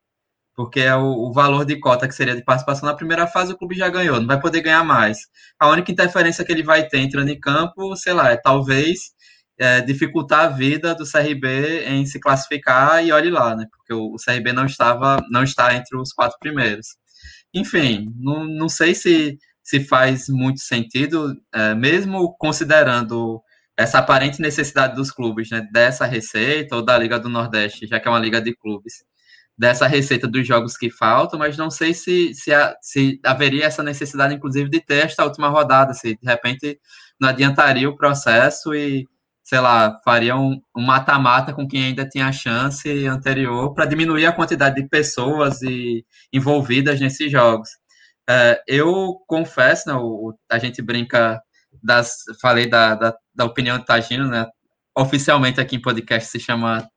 [0.55, 3.59] Porque é o, o, valor de cota que seria de participação na primeira fase, o
[3.59, 5.19] clube já ganhou, não vai poder ganhar mais.
[5.59, 9.12] A única interferência que ele vai ter entrando em campo, sei lá, é talvez
[9.59, 13.66] é, dificultar a vida do CRB em se classificar e olhe lá, né?
[13.71, 16.97] Porque o, o CRB não estava, não está entre os quatro primeiros.
[17.55, 23.42] Enfim, não, não sei se se faz muito sentido, é, mesmo considerando
[23.76, 28.07] essa aparente necessidade dos clubes, né, dessa receita, ou da Liga do Nordeste, já que
[28.07, 29.05] é uma liga de clubes,
[29.59, 34.35] dessa receita dos jogos que faltam, mas não sei se, se, se haveria essa necessidade,
[34.35, 36.79] inclusive, de ter esta última rodada, se de repente
[37.20, 39.05] não adiantaria o processo e,
[39.42, 44.33] sei lá, faria um mata-mata com quem ainda tinha a chance anterior para diminuir a
[44.33, 47.70] quantidade de pessoas e, envolvidas nesses jogos.
[48.29, 51.41] Uh, eu confesso, né, o, a gente brinca
[51.83, 52.17] das.
[52.43, 54.47] Falei da, da, da, opinião de Tagino, né?
[54.99, 56.89] Oficialmente aqui em podcast se chama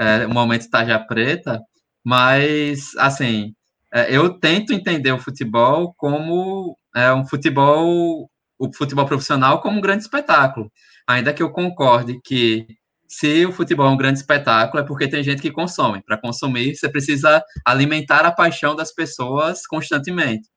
[0.00, 1.60] uh, Momento Taja Preta,
[2.04, 3.54] mas assim,
[3.94, 6.76] uh, eu tento entender o futebol como
[7.16, 10.70] um futebol, o futebol profissional como um grande espetáculo.
[11.08, 12.66] Ainda que eu concorde que
[13.08, 16.02] se o futebol é um grande espetáculo, é porque tem gente que consome.
[16.04, 20.48] Para consumir, você precisa alimentar a paixão das pessoas constantemente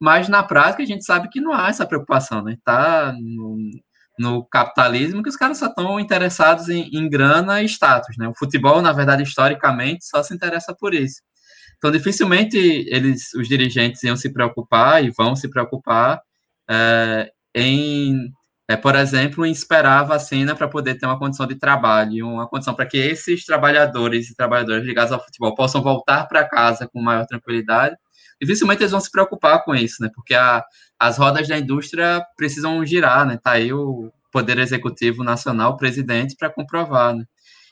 [0.00, 2.56] mas na prática a gente sabe que não há essa preocupação, né?
[2.64, 3.56] Tá no,
[4.18, 8.28] no capitalismo que os caras só estão interessados em, em, grana e status, né?
[8.28, 11.20] O futebol, na verdade, historicamente, só se interessa por isso.
[11.78, 12.56] Então, dificilmente
[12.88, 16.20] eles, os dirigentes, iam se preocupar e vão se preocupar
[16.68, 18.32] é, em,
[18.68, 22.48] é, por exemplo, em esperar a vacina para poder ter uma condição de trabalho, uma
[22.48, 27.00] condição para que esses trabalhadores e trabalhadoras ligados ao futebol possam voltar para casa com
[27.00, 27.96] maior tranquilidade.
[28.40, 30.10] Dificilmente eles vão se preocupar com isso, né?
[30.14, 30.64] Porque a,
[30.98, 33.38] as rodas da indústria precisam girar, né?
[33.42, 37.24] Tá aí o Poder Executivo Nacional, o presidente, para comprovar, né?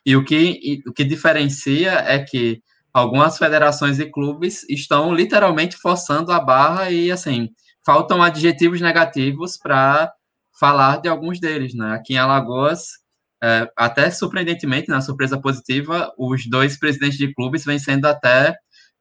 [0.07, 6.31] E o que, o que diferencia é que algumas federações e clubes estão literalmente forçando
[6.31, 7.51] a barra e, assim,
[7.85, 10.13] faltam adjetivos negativos para
[10.59, 11.95] falar de alguns deles, né?
[11.95, 12.87] Aqui em Alagoas,
[13.43, 18.57] é, até surpreendentemente, na surpresa positiva, os dois presidentes de clubes vêm sendo até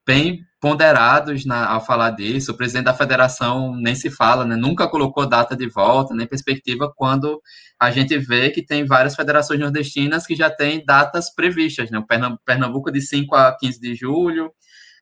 [0.06, 2.52] bem ponderados na, ao falar disso.
[2.52, 4.56] O presidente da federação nem se fala, né?
[4.56, 7.42] nunca colocou data de volta, nem perspectiva, quando
[7.80, 11.92] a gente vê que tem várias federações nordestinas que já têm datas previstas.
[11.92, 12.00] Né?
[12.00, 14.54] O Pernambuco de 5 a 15 de julho,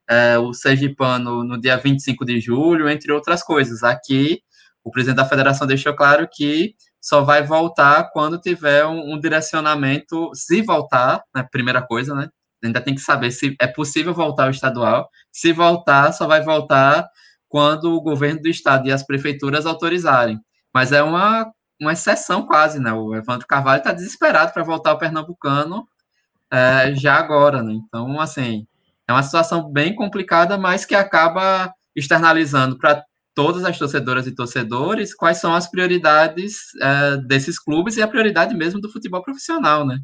[0.09, 3.83] é, o Sergipano no dia 25 de julho, entre outras coisas.
[3.83, 4.41] Aqui,
[4.83, 10.31] o presidente da federação deixou claro que só vai voltar quando tiver um, um direcionamento,
[10.33, 12.29] se voltar, né, primeira coisa, né,
[12.63, 15.09] ainda tem que saber se é possível voltar ao estadual.
[15.31, 17.07] Se voltar, só vai voltar
[17.49, 20.39] quando o governo do estado e as prefeituras autorizarem.
[20.73, 22.93] Mas é uma, uma exceção quase, né?
[22.93, 25.87] O Evandro Carvalho está desesperado para voltar ao Pernambucano
[26.49, 27.73] é, já agora, né?
[27.73, 28.65] Então, assim,
[29.07, 35.13] é uma situação bem complicada, mas que acaba externalizando para todas as torcedoras e torcedores
[35.13, 39.99] quais são as prioridades é, desses clubes e a prioridade mesmo do futebol profissional, né?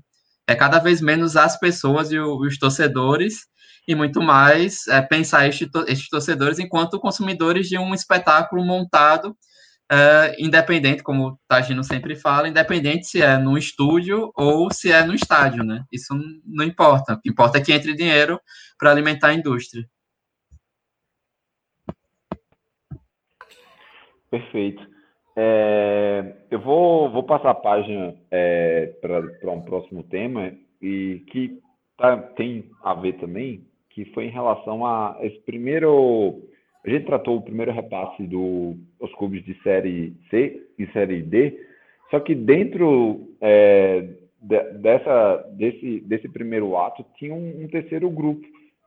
[0.47, 3.45] É cada vez menos as pessoas e os torcedores
[3.87, 9.35] e muito mais é, pensar estes, torcedores enquanto consumidores de um espetáculo montado
[9.89, 15.05] é, independente, como o Tagino sempre fala, independente se é no estúdio ou se é
[15.05, 15.85] no estádio, né?
[15.91, 16.13] Isso
[16.45, 17.13] não importa.
[17.13, 18.39] O que importa é que entre dinheiro
[18.77, 19.87] para alimentar a indústria.
[24.29, 24.96] Perfeito.
[25.39, 31.59] É, eu vou, vou passar a página é, para um próximo tema e que
[31.95, 36.41] tá, tem a ver também, que foi em relação a esse primeiro.
[36.83, 41.55] A gente tratou o primeiro repasse dos do, clubes de série C e série D,
[42.09, 44.09] só que dentro é,
[44.41, 48.43] de, dessa, desse, desse primeiro ato tinha um, um terceiro grupo,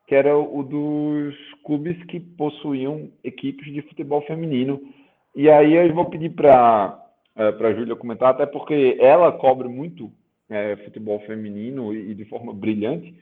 [0.08, 4.80] que era o dos clubes que possuíam equipes de futebol feminino
[5.34, 7.00] e aí eu vou pedir para
[7.36, 10.12] é, a Júlia comentar, até porque ela cobre muito
[10.48, 13.14] é, futebol feminino e, e, de forma brilhante.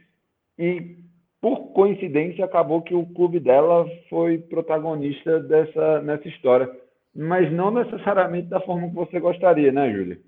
[0.59, 0.97] E
[1.41, 6.69] por coincidência acabou que o clube dela foi protagonista dessa nessa história,
[7.15, 10.19] mas não necessariamente da forma que você gostaria, né, Júlia?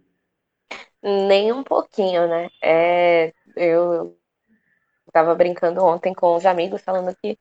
[1.03, 2.49] Nem um pouquinho, né?
[2.63, 4.15] É, eu
[5.07, 7.39] estava brincando ontem com os amigos falando que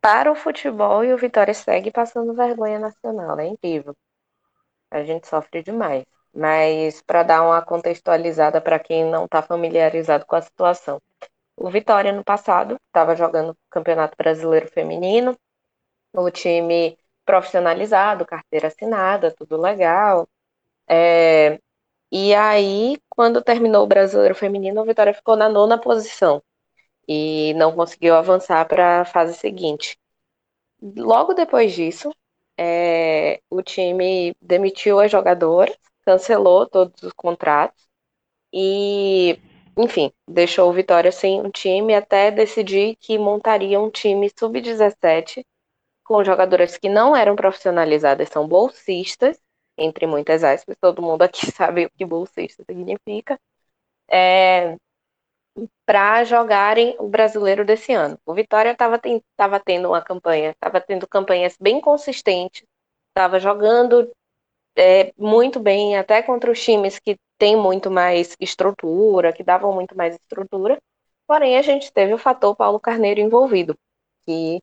[0.00, 3.94] para o futebol e o Vitória segue passando vergonha nacional, é incrível.
[4.90, 6.04] A gente sofre demais.
[6.32, 11.00] Mas para dar uma contextualizada para quem não está familiarizado com a situação.
[11.56, 15.36] O Vitória no passado estava jogando Campeonato Brasileiro Feminino,
[16.12, 20.28] o time profissionalizado, carteira assinada, tudo legal.
[20.88, 21.60] É,
[22.10, 26.42] e aí, quando terminou o Brasileiro Feminino, o Vitória ficou na nona posição
[27.08, 29.96] e não conseguiu avançar para a fase seguinte.
[30.82, 32.10] Logo depois disso,
[32.58, 37.86] é, o time demitiu a jogadora, cancelou todos os contratos
[38.52, 39.38] e,
[39.76, 45.44] enfim, deixou o Vitória sem um time até decidir que montaria um time sub-17
[46.04, 49.40] com jogadoras que não eram profissionalizadas, são bolsistas,
[49.76, 53.38] entre muitas aspas, todo mundo aqui sabe o que bolsista significa.
[54.08, 54.76] É,
[55.86, 58.18] para jogarem o brasileiro desse ano.
[58.26, 62.64] O Vitória estava tendo uma campanha, estava tendo campanhas bem consistentes,
[63.08, 64.10] estava jogando
[64.76, 69.96] é, muito bem, até contra os times que têm muito mais estrutura, que davam muito
[69.96, 70.78] mais estrutura.
[71.26, 73.76] Porém, a gente teve o fator Paulo Carneiro envolvido,
[74.24, 74.60] que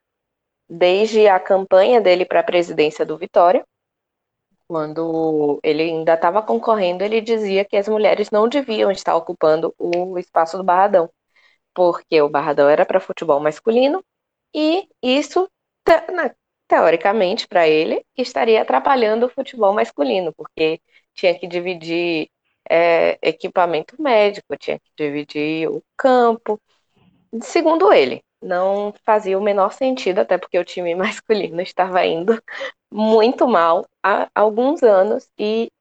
[0.69, 3.63] desde a campanha dele para a presidência do Vitória,
[4.71, 10.17] quando ele ainda estava concorrendo, ele dizia que as mulheres não deviam estar ocupando o
[10.17, 11.11] espaço do Barradão,
[11.73, 14.01] porque o Barradão era para futebol masculino
[14.55, 15.49] e isso,
[16.69, 20.79] teoricamente, para ele, estaria atrapalhando o futebol masculino, porque
[21.13, 22.29] tinha que dividir
[22.69, 26.61] é, equipamento médico, tinha que dividir o campo.
[27.41, 32.41] Segundo ele, não fazia o menor sentido, até porque o time masculino estava indo
[32.91, 35.71] muito mal há alguns anos e,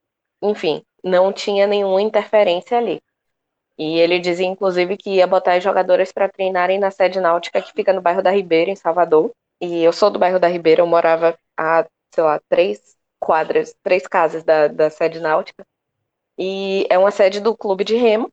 [0.43, 3.01] enfim, não tinha nenhuma interferência ali.
[3.79, 7.73] E ele dizia, inclusive, que ia botar as jogadoras para treinarem na sede náutica que
[7.73, 9.33] fica no bairro da Ribeira, em Salvador.
[9.61, 14.07] E eu sou do bairro da Ribeira, eu morava a, sei lá, três quadras, três
[14.07, 15.65] casas da, da sede náutica.
[16.39, 18.31] E é uma sede do clube de remo.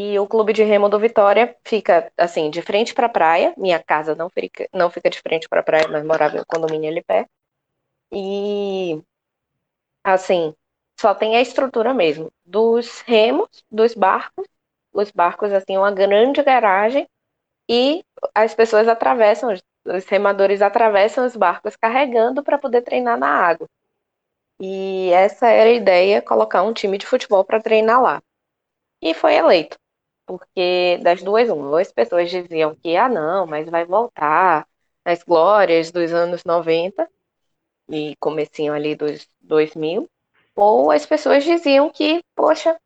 [0.00, 3.52] E o clube de remo do Vitória fica, assim, de frente para a praia.
[3.56, 6.88] Minha casa não fica, não fica de frente para a praia, mas morava um condomínio
[6.88, 7.28] ali perto.
[8.12, 9.02] E,
[10.04, 10.54] assim,
[11.00, 14.46] só tem a estrutura mesmo dos remos, dos barcos,
[14.92, 17.08] os barcos assim, uma grande garagem
[17.68, 19.52] e as pessoas atravessam,
[19.84, 23.66] os remadores atravessam os barcos carregando para poder treinar na água.
[24.60, 28.22] E essa era a ideia, colocar um time de futebol para treinar lá.
[29.02, 29.76] E foi eleito,
[30.28, 34.68] porque das duas, uma, as pessoas diziam que, ah, não, mas vai voltar
[35.04, 37.08] às glórias dos anos 90
[37.90, 40.08] e comecinho ali dos 2000,
[40.54, 42.78] ou as pessoas diziam que, poxa,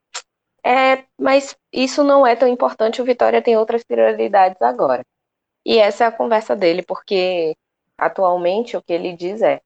[0.64, 5.04] é, mas isso não é tão importante, o Vitória tem outras prioridades agora.
[5.64, 7.56] E essa é a conversa dele, porque
[7.98, 9.60] atualmente o que ele diz é: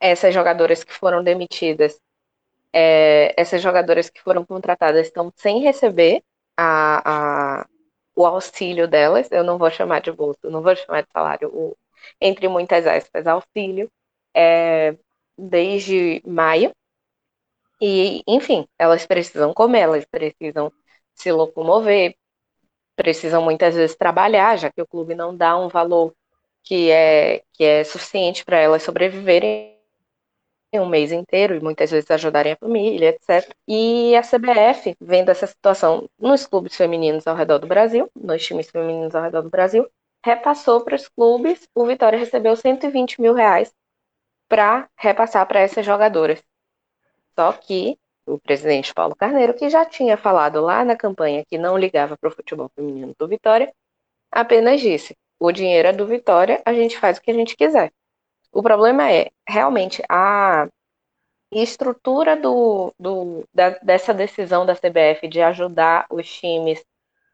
[0.00, 2.00] essas jogadoras que foram demitidas,
[2.72, 6.22] é, essas jogadoras que foram contratadas estão sem receber
[6.56, 7.66] a, a,
[8.14, 11.76] o auxílio delas, eu não vou chamar de bolsa, não vou chamar de salário, o,
[12.20, 13.90] entre muitas aspas, auxílio,
[14.34, 14.96] é,
[15.36, 16.72] desde maio.
[17.80, 20.72] E, enfim, elas precisam comer, elas precisam
[21.14, 22.14] se locomover,
[22.96, 26.14] precisam muitas vezes trabalhar, já que o clube não dá um valor
[26.64, 29.71] que é, que é suficiente para elas sobreviverem
[30.80, 33.54] um mês inteiro e muitas vezes ajudarem a família, etc.
[33.68, 38.70] E a CBF, vendo essa situação nos clubes femininos ao redor do Brasil, nos times
[38.70, 39.86] femininos ao redor do Brasil,
[40.24, 43.72] repassou para os clubes, o Vitória recebeu 120 mil reais
[44.48, 46.42] para repassar para essas jogadoras.
[47.34, 51.76] Só que o presidente Paulo Carneiro, que já tinha falado lá na campanha que não
[51.76, 53.72] ligava para o futebol feminino do Vitória,
[54.30, 57.92] apenas disse: o dinheiro é do Vitória, a gente faz o que a gente quiser.
[58.52, 60.68] O problema é, realmente, a
[61.50, 66.84] estrutura do, do, da, dessa decisão da CBF de ajudar os times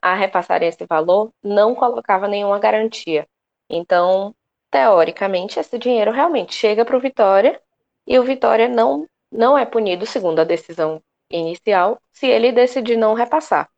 [0.01, 3.27] a repassarem esse valor não colocava nenhuma garantia.
[3.69, 4.35] Então,
[4.71, 7.61] teoricamente, esse dinheiro realmente chega para o Vitória
[8.07, 13.15] e o Vitória não, não é punido, segundo a decisão inicial, se ele decidir não
[13.15, 13.69] repassar.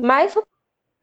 [0.00, 0.34] Mas,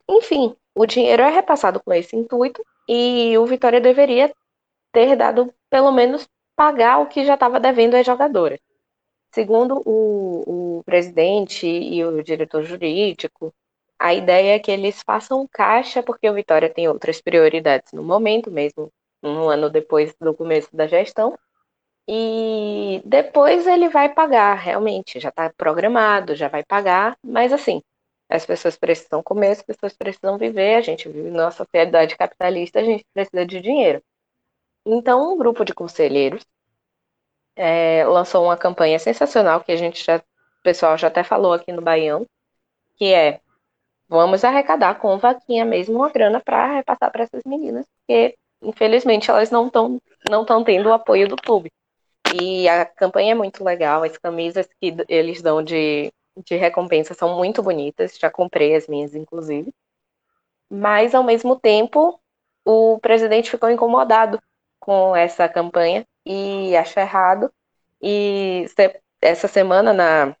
[0.08, 4.32] enfim, o dinheiro é repassado com esse intuito e o Vitória deveria
[4.94, 6.26] ter dado, pelo menos,
[6.56, 8.60] pagar o que já estava devendo às jogadoras.
[9.34, 13.52] Segundo o, o presidente e o diretor jurídico,
[13.98, 18.50] a ideia é que eles façam caixa, porque o Vitória tem outras prioridades no momento,
[18.50, 18.92] mesmo
[19.22, 21.36] um ano depois do começo da gestão.
[22.08, 27.82] E depois ele vai pagar, realmente, já está programado, já vai pagar, mas assim,
[28.28, 32.84] as pessoas precisam comer, as pessoas precisam viver, a gente vive numa sociedade capitalista, a
[32.84, 34.02] gente precisa de dinheiro.
[34.86, 36.44] Então, um grupo de conselheiros
[37.56, 41.72] é, lançou uma campanha sensacional que a gente já, o pessoal já até falou aqui
[41.72, 42.26] no Baião,
[42.96, 43.40] que é
[44.08, 49.50] vamos arrecadar com vaquinha mesmo uma grana para repassar para essas meninas, porque infelizmente elas
[49.50, 51.70] não estão não estão tendo o apoio do clube.
[52.40, 56.12] E a campanha é muito legal, as camisas que eles dão de,
[56.44, 59.72] de recompensa são muito bonitas, já comprei as minhas, inclusive.
[60.70, 62.18] Mas, ao mesmo tempo,
[62.64, 64.40] o presidente ficou incomodado
[64.84, 67.50] com essa campanha e acha errado.
[68.02, 68.66] E
[69.20, 70.36] essa semana, na,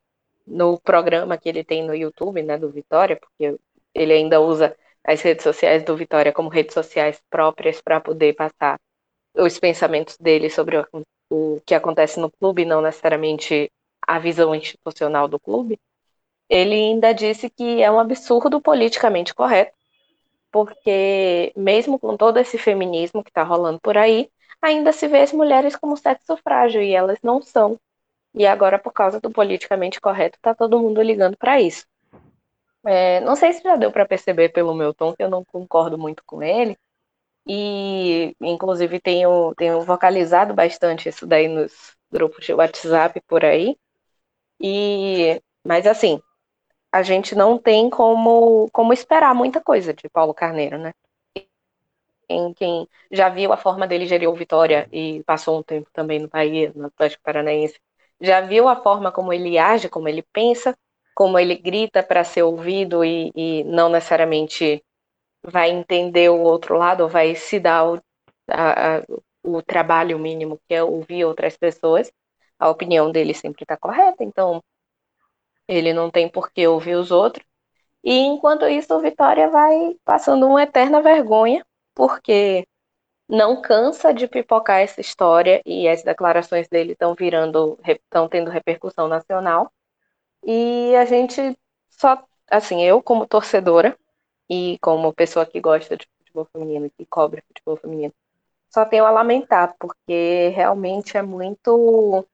[0.46, 3.58] no programa que ele tem no YouTube, né, do Vitória, porque
[3.94, 8.78] ele ainda usa as redes sociais do Vitória como redes sociais próprias para poder passar
[9.34, 10.86] os pensamentos dele sobre o,
[11.30, 13.72] o que acontece no clube, não necessariamente
[14.06, 15.80] a visão institucional do clube.
[16.50, 19.72] Ele ainda disse que é um absurdo politicamente correto,
[20.54, 24.30] porque mesmo com todo esse feminismo que está rolando por aí,
[24.62, 27.76] ainda se vê as mulheres como sexo frágil e elas não são.
[28.32, 31.84] E agora, por causa do politicamente correto, tá todo mundo ligando para isso.
[32.86, 35.98] É, não sei se já deu para perceber pelo meu tom que eu não concordo
[35.98, 36.78] muito com ele.
[37.44, 43.76] E, inclusive, tenho, tenho vocalizado bastante isso daí nos grupos de WhatsApp por aí.
[44.60, 46.20] E, mas, assim,
[46.94, 50.92] a gente não tem como, como esperar muita coisa de Paulo Carneiro, né?
[52.28, 56.20] Quem, quem já viu a forma dele gerir o Vitória e passou um tempo também
[56.20, 57.80] no Bahia, no Atlético Paranaense,
[58.20, 60.78] já viu a forma como ele age, como ele pensa,
[61.16, 64.80] como ele grita para ser ouvido e, e, não necessariamente
[65.42, 68.00] vai entender o outro lado, ou vai se dar o,
[68.48, 69.02] a, a,
[69.42, 72.12] o trabalho mínimo que é ouvir outras pessoas.
[72.56, 74.62] a opinião dele sempre está correta, então
[75.68, 77.44] ele não tem por que ouvir os outros.
[78.02, 82.66] E enquanto isso, o Vitória vai passando uma eterna vergonha, porque
[83.28, 89.08] não cansa de pipocar essa história e as declarações dele estão virando, estão tendo repercussão
[89.08, 89.72] nacional.
[90.44, 91.58] E a gente
[91.90, 93.96] só, assim, eu como torcedora
[94.48, 98.12] e como pessoa que gosta de futebol feminino, que cobre futebol feminino,
[98.68, 102.26] só tenho a lamentar, porque realmente é muito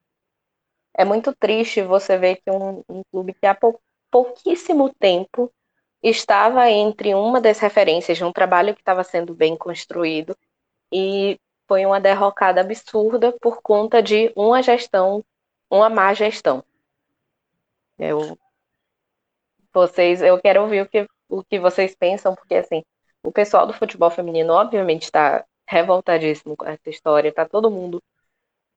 [0.93, 3.79] é muito triste você ver que um, um clube que há pou,
[4.09, 5.51] pouquíssimo tempo
[6.03, 10.35] estava entre uma das referências de um trabalho que estava sendo bem construído
[10.91, 15.23] e foi uma derrocada absurda por conta de uma gestão,
[15.69, 16.63] uma má gestão.
[17.97, 18.37] Eu,
[19.73, 22.83] vocês, eu quero ouvir o que, o que vocês pensam, porque assim,
[23.23, 28.03] o pessoal do futebol feminino obviamente está revoltadíssimo com essa história, está todo mundo,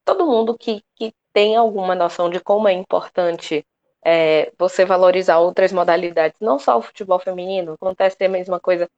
[0.05, 3.67] todo mundo que, que tem alguma noção de como é importante
[4.05, 8.89] é, você valorizar outras modalidades, não só o futebol feminino, acontece a mesma coisa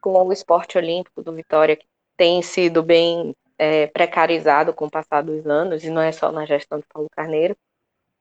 [0.00, 1.86] com o esporte olímpico do Vitória, que
[2.16, 6.46] tem sido bem é, precarizado com o passar dos anos, e não é só na
[6.46, 7.56] gestão de Paulo Carneiro,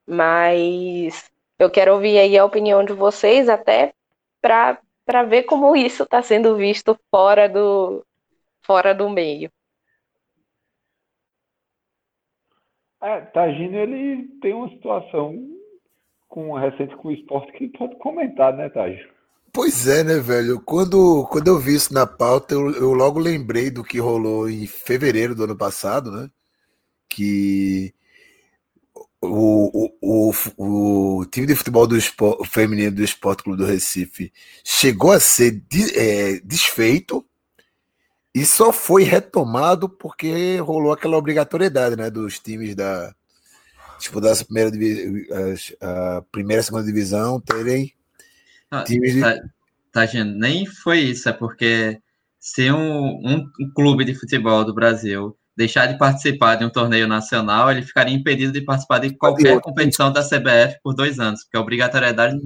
[0.06, 3.94] mas eu quero ouvir aí a opinião de vocês, até
[4.42, 8.06] para ver como isso está sendo visto fora do,
[8.62, 9.50] fora do meio.
[13.06, 15.38] É, Tagino, ele tem uma situação
[16.28, 18.99] com recente com o esporte que pode comentar, né, Taj?
[19.53, 20.60] Pois é, né, velho?
[20.60, 24.66] Quando, quando eu vi isso na pauta, eu, eu logo lembrei do que rolou em
[24.66, 26.32] fevereiro do ano passado, né?
[27.08, 27.93] Que
[29.22, 34.34] o, o, o, o time de futebol do esporte, feminino do Esporte Clube do Recife
[34.64, 37.24] chegou a ser de, é, desfeito
[38.36, 43.16] e só foi retomado porque rolou aquela obrigatoriedade né, dos times da
[43.98, 44.72] tipo da primeira
[45.82, 47.94] a, a primeira e segunda divisão terem
[48.70, 49.22] ah, times de...
[49.22, 49.42] tá,
[49.90, 51.98] tá, gente, nem foi isso, é porque
[52.38, 57.72] se um, um clube de futebol do Brasil deixar de participar de um torneio nacional,
[57.72, 61.62] ele ficaria impedido de participar de qualquer competição da CBF por dois anos, porque a
[61.62, 62.38] obrigatoriedade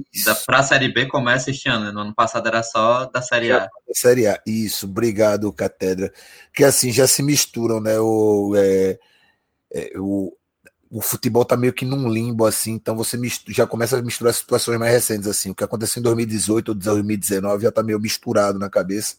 [0.46, 1.86] para a Série B começa este ano.
[1.86, 1.92] Né?
[1.92, 3.68] No ano passado era só da Série A.
[3.92, 6.12] Série A, isso, obrigado, Catedra.
[6.54, 7.98] Que assim já se misturam, né?
[7.98, 8.98] O, é,
[9.72, 10.32] é, o,
[10.88, 14.32] o futebol tá meio que num limbo, assim, então você mistura, já começa a misturar
[14.32, 15.50] situações mais recentes, assim.
[15.50, 19.16] O que aconteceu em 2018 ou 2019 já tá meio misturado na cabeça.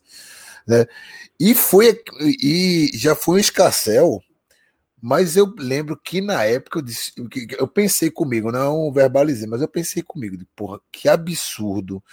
[0.67, 0.85] Né?
[1.39, 4.21] E foi e já foi um escarcel,
[5.01, 7.11] mas eu lembro que na época eu, disse,
[7.57, 12.03] eu pensei comigo, não verbalizei, mas eu pensei comigo, porra, que absurdo.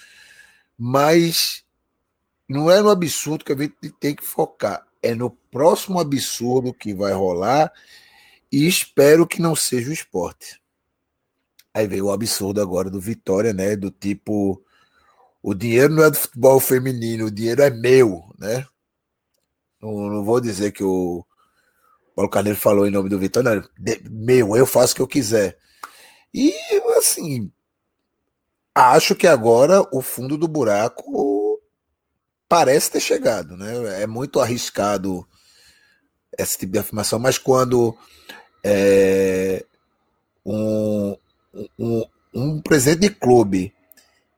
[0.76, 1.64] Mas
[2.48, 6.94] não é no absurdo que a gente tem que focar, é no próximo absurdo que
[6.94, 7.70] vai rolar
[8.50, 10.60] e espero que não seja o esporte.
[11.74, 13.76] Aí veio o absurdo agora do Vitória, né?
[13.76, 14.64] Do tipo,
[15.48, 18.66] o dinheiro não é do futebol feminino, o dinheiro é meu, né?
[19.80, 21.24] Não, não vou dizer que o
[22.14, 23.62] Paulo Carneiro falou em nome do Vitória, não,
[24.10, 25.56] meu, eu faço o que eu quiser.
[26.34, 26.52] E
[26.98, 27.50] assim,
[28.74, 31.58] acho que agora o fundo do buraco
[32.46, 34.02] parece ter chegado, né?
[34.02, 35.26] É muito arriscado
[36.36, 37.96] esse tipo de afirmação, mas quando
[38.62, 39.64] é,
[40.44, 41.16] um,
[41.78, 43.72] um, um presidente de clube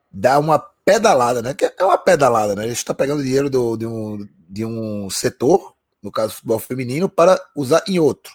[0.09, 1.53] dá uma pedalada, né?
[1.53, 2.63] Que é uma pedalada, né?
[2.63, 7.39] Ele está pegando dinheiro do, de, um, de um setor, no caso futebol feminino, para
[7.55, 8.33] usar em outro.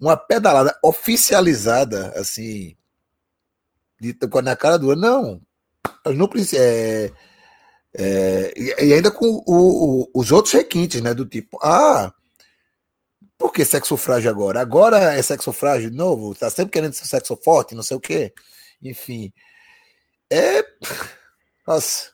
[0.00, 2.76] Uma pedalada oficializada, assim,
[4.00, 4.96] dita na cara dura.
[4.96, 5.40] Não,
[6.06, 7.12] não é,
[7.94, 11.14] é, e ainda com o, o, os outros requintes, né?
[11.14, 12.12] Do tipo, ah,
[13.38, 14.60] por que sexo frágil agora?
[14.60, 16.34] Agora é sexo frágil de novo?
[16.34, 18.32] Tá sempre querendo ser sexo forte, não sei o quê.
[18.82, 19.32] Enfim.
[20.30, 20.64] É.
[21.66, 22.12] Nossa.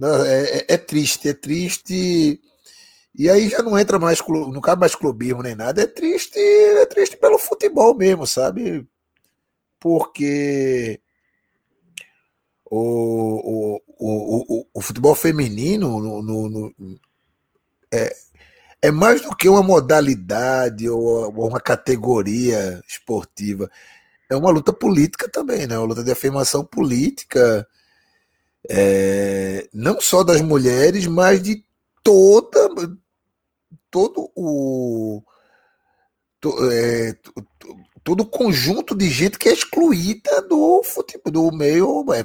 [0.00, 2.40] É, é, é, triste, é triste.
[3.14, 5.82] E aí já não entra mais, não cabe mais clubismo nem nada.
[5.82, 8.86] É triste, é triste pelo futebol mesmo, sabe?
[9.78, 11.00] Porque
[12.70, 16.74] o, o, o, o, o futebol feminino no, no, no,
[17.92, 18.14] é,
[18.80, 23.70] é mais do que uma modalidade ou uma categoria esportiva.
[24.30, 25.78] É uma luta política também, né?
[25.78, 27.66] Uma luta de afirmação política
[28.70, 31.64] é, não só das mulheres, mas de
[32.02, 32.68] toda
[33.90, 35.22] todo o
[36.40, 37.14] to, é,
[38.02, 42.22] todo o conjunto de gente que é excluída do futebol, do meio é,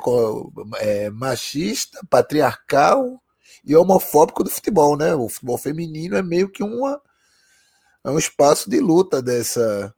[0.79, 3.21] é, machista, patriarcal
[3.65, 5.13] e homofóbico do futebol, né?
[5.13, 7.01] O futebol feminino é meio que uma
[8.03, 9.93] é um espaço de luta dessa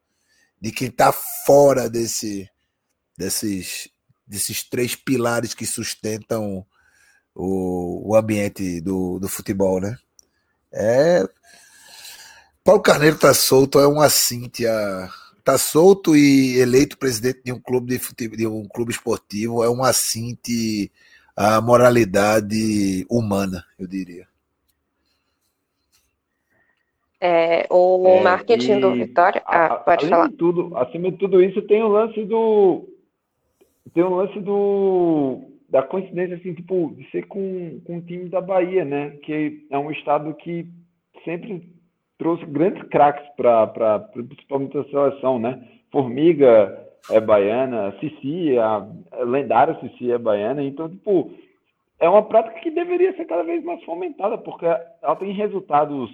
[0.59, 1.11] de quem está
[1.45, 2.49] fora desse,
[3.17, 3.89] desses,
[4.29, 6.65] desses três pilares que sustentam
[7.35, 9.97] o, o ambiente do, do futebol, né?
[10.71, 11.27] É.
[12.63, 14.71] Paulo Carneiro tá solto, é uma Cíntia.
[15.43, 19.69] Tá solto e eleito presidente de um clube de futebol, de um clube esportivo, é
[19.69, 20.89] uma Cíntia
[21.39, 24.27] a moralidade humana, eu diria.
[27.21, 29.41] É, o É, marketing e do Vitória.
[29.45, 30.27] Ah, pode falar.
[30.27, 32.89] De tudo, acima de tudo isso, tem o lance do.
[33.93, 35.41] Tem o lance do.
[35.69, 39.11] Da coincidência, assim, tipo, de ser com, com o time da Bahia, né?
[39.21, 40.65] Que é um estado que
[41.23, 41.61] sempre
[42.17, 45.63] trouxe grandes craques para principalmente a seleção, né?
[45.91, 48.85] Formiga é baiana, Cici, a,
[49.23, 51.31] lendária Cici é baiana, então, tipo,
[51.99, 56.09] é uma prática que deveria ser cada vez mais fomentada, porque ela tem resultados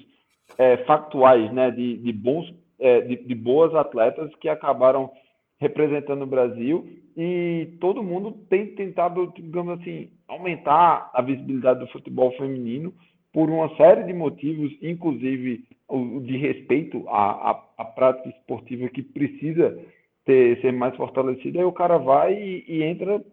[0.58, 5.12] é, factuais, né, de, de bons, é, de, de boas atletas que acabaram
[5.60, 12.32] representando o Brasil e todo mundo tem tentado, digamos assim, aumentar a visibilidade do futebol
[12.38, 12.93] feminino
[13.32, 19.01] por uma série de motivos, inclusive o de respeito à, à, à prática esportiva que
[19.01, 19.78] precisa
[20.26, 23.24] ter, ser mais fortalecida, aí o cara vai e, e entra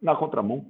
[0.00, 0.66] na contramão.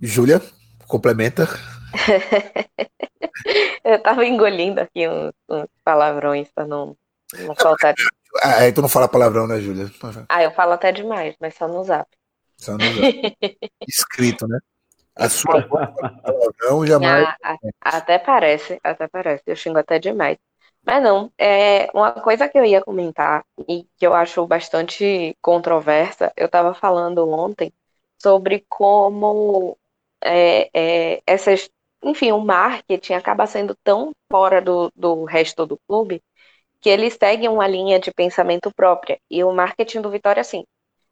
[0.00, 0.40] Júlia,
[0.86, 1.46] complementa.
[3.84, 6.96] Eu tava engolindo aqui uns, uns palavrões pra não,
[7.38, 7.94] não faltar.
[8.42, 9.90] Ah, aí tu não fala palavrão, né, Júlia?
[10.28, 12.06] Ah, eu falo até demais, mas só no zap.
[12.56, 12.78] Só no
[13.88, 14.58] escrito, né?
[15.16, 17.28] A sua palavrão jamais.
[17.42, 19.42] Ah, até parece, até parece.
[19.46, 20.36] Eu xingo até demais.
[20.84, 26.32] Mas não, é uma coisa que eu ia comentar e que eu acho bastante controversa,
[26.36, 27.72] eu estava falando ontem
[28.16, 29.76] sobre como
[30.22, 31.68] é, é, essas,
[32.02, 36.22] enfim, o marketing acaba sendo tão fora do, do resto do clube
[36.80, 39.18] que eles seguem uma linha de pensamento própria.
[39.30, 40.64] E o marketing do Vitória, assim,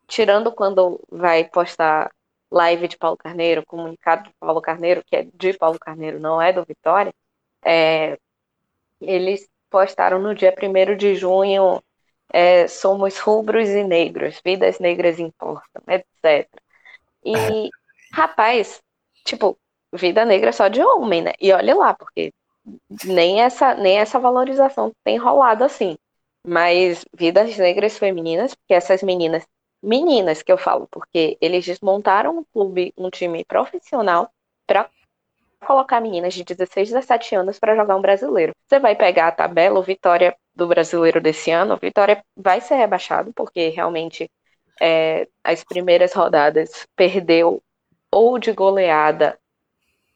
[0.07, 2.11] tirando quando vai postar
[2.51, 6.53] live de Paulo Carneiro, comunicado de Paulo Carneiro, que é de Paulo Carneiro, não é
[6.53, 7.13] do Vitória,
[7.65, 8.19] é,
[9.01, 11.83] eles postaram no dia 1 de junho
[12.33, 16.49] é, somos rubros e negros, vidas negras importam, etc.
[17.25, 17.71] E,
[18.13, 18.83] rapaz,
[19.25, 19.59] tipo,
[19.93, 21.33] vida negra é só de homem, né?
[21.41, 22.33] E olha lá, porque
[23.05, 25.97] nem essa, nem essa valorização tem rolado assim.
[26.47, 29.45] Mas vidas negras femininas, porque essas meninas,
[29.83, 34.31] meninas que eu falo, porque eles desmontaram um clube, um time profissional
[34.67, 34.89] para
[35.65, 38.53] colocar meninas de 16, 17 anos para jogar um brasileiro.
[38.67, 42.77] Você vai pegar a tabela, o Vitória do brasileiro desse ano, o Vitória vai ser
[42.77, 44.31] rebaixado, porque realmente
[44.81, 47.63] é, as primeiras rodadas perdeu
[48.11, 49.39] ou de goleada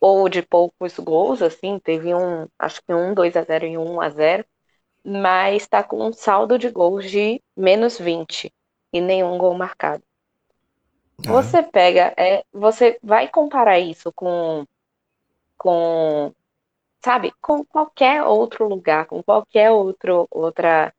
[0.01, 3.97] ou de poucos gols, assim, teve um, acho que um 2 a 0 e um
[3.97, 4.45] 1 a 0
[5.05, 8.53] mas está com um saldo de gols de menos 20
[8.93, 10.03] e nenhum gol marcado.
[11.19, 14.67] Você pega, é, você vai comparar isso com,
[15.59, 16.35] com,
[17.05, 20.93] sabe, com qualquer outro lugar, com qualquer outro, outra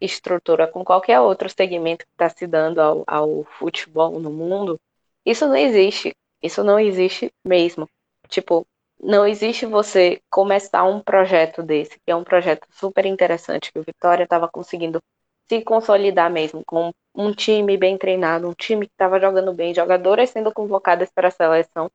[0.00, 4.80] estrutura, com qualquer outro segmento que está se dando ao, ao futebol no mundo,
[5.24, 6.14] isso não existe.
[6.42, 7.88] Isso não existe mesmo.
[8.28, 8.66] Tipo,
[9.00, 13.82] não existe você começar um projeto desse, que é um projeto super interessante, que o
[13.82, 15.00] Vitória estava conseguindo
[15.48, 20.30] se consolidar mesmo, com um time bem treinado, um time que estava jogando bem, jogadoras
[20.30, 21.90] sendo convocadas para a seleção.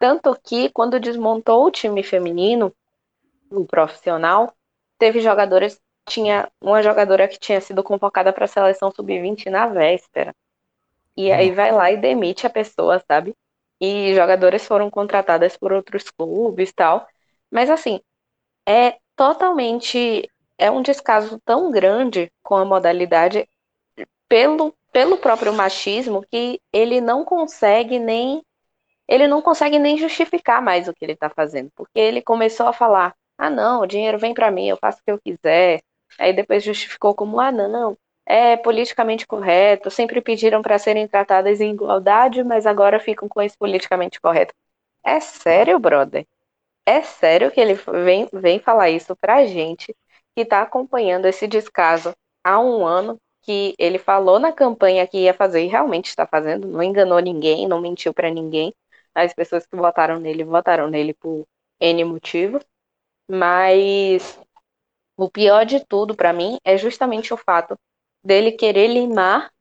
[0.00, 2.72] Tanto que, quando desmontou o time feminino,
[3.50, 4.52] o profissional,
[4.98, 10.34] teve jogadoras, tinha uma jogadora que tinha sido convocada para a seleção sub-20 na véspera.
[11.16, 13.34] E aí vai lá e demite a pessoa, sabe?
[13.80, 17.06] E jogadoras foram contratadas por outros clubes e tal.
[17.50, 18.00] Mas assim,
[18.66, 20.28] é totalmente.
[20.58, 23.48] É um descaso tão grande com a modalidade
[24.28, 28.42] pelo, pelo próprio machismo que ele não consegue nem.
[29.08, 31.70] Ele não consegue nem justificar mais o que ele está fazendo.
[31.74, 35.04] Porque ele começou a falar: ah, não, o dinheiro vem para mim, eu faço o
[35.04, 35.80] que eu quiser.
[36.18, 37.68] Aí depois justificou como: ah, não,
[38.28, 43.56] é politicamente correto, sempre pediram para serem tratadas em igualdade, mas agora ficam com esse
[43.56, 44.54] politicamente correto.
[45.04, 46.26] É sério, brother?
[46.86, 49.94] É sério que ele vem, vem falar isso pra gente
[50.36, 52.14] que está acompanhando esse descaso
[52.44, 56.68] há um ano, que ele falou na campanha que ia fazer e realmente está fazendo,
[56.68, 58.74] não enganou ninguém, não mentiu para ninguém.
[59.14, 61.46] As pessoas que votaram nele votaram nele por
[61.80, 62.60] N motivo,
[63.30, 64.38] mas
[65.16, 67.76] o pior de tudo para mim é justamente o fato
[68.22, 69.52] dele querer limar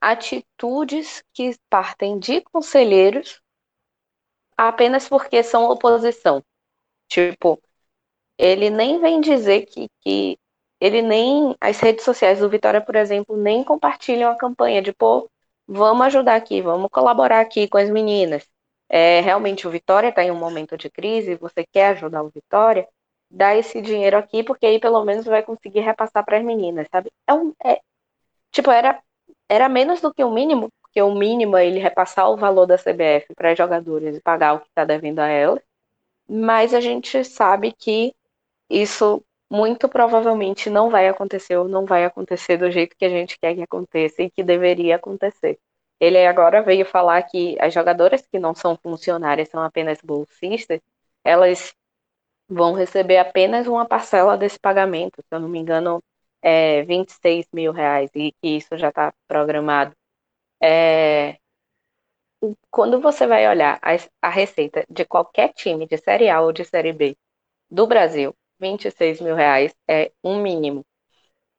[0.00, 3.40] atitudes que partem de conselheiros
[4.56, 6.42] apenas porque são oposição.
[7.08, 7.60] Tipo,
[8.38, 10.38] ele nem vem dizer que, que
[10.80, 15.30] ele nem as redes sociais do Vitória, por exemplo, nem compartilham a campanha de pô,
[15.66, 18.46] vamos ajudar aqui, vamos colaborar aqui com as meninas.
[18.88, 22.86] É, realmente o Vitória está em um momento de crise, você quer ajudar o Vitória,
[23.30, 27.10] dá esse dinheiro aqui, porque aí pelo menos vai conseguir repassar para as meninas, sabe?
[27.26, 27.80] É um, é,
[28.52, 29.00] tipo, era,
[29.48, 32.78] era menos do que o mínimo, porque o mínimo é ele repassar o valor da
[32.78, 35.62] CBF para as jogadoras e pagar o que está devendo a elas.
[36.28, 38.14] Mas a gente sabe que
[38.70, 43.38] isso muito provavelmente não vai acontecer ou não vai acontecer do jeito que a gente
[43.38, 45.58] quer que aconteça e que deveria acontecer.
[46.00, 50.80] Ele agora veio falar que as jogadoras que não são funcionárias, são apenas bolsistas,
[51.24, 51.74] elas
[52.48, 56.02] vão receber apenas uma parcela desse pagamento, se eu não me engano,
[56.42, 59.94] é 26 mil reais, e que isso já está programado.
[60.62, 61.38] É,
[62.70, 66.64] quando você vai olhar a, a, receita de qualquer time de Série A ou de
[66.64, 67.16] Série B
[67.70, 70.84] do Brasil, 26 mil reais é um mínimo.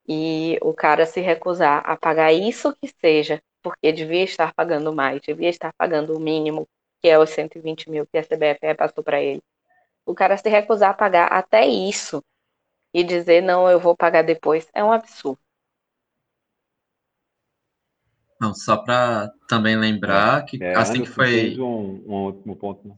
[0.07, 5.21] E o cara se recusar a pagar isso que seja, porque devia estar pagando mais,
[5.21, 6.67] devia estar pagando o mínimo,
[7.01, 9.41] que é os 120 mil que a CBF repassou para ele
[10.07, 12.23] o cara se recusar a pagar até isso
[12.93, 15.39] e dizer não, eu vou pagar depois, é um absurdo.
[18.39, 22.87] Não, só para também lembrar que É, assim que foi um, um último ponto.
[22.87, 22.95] né?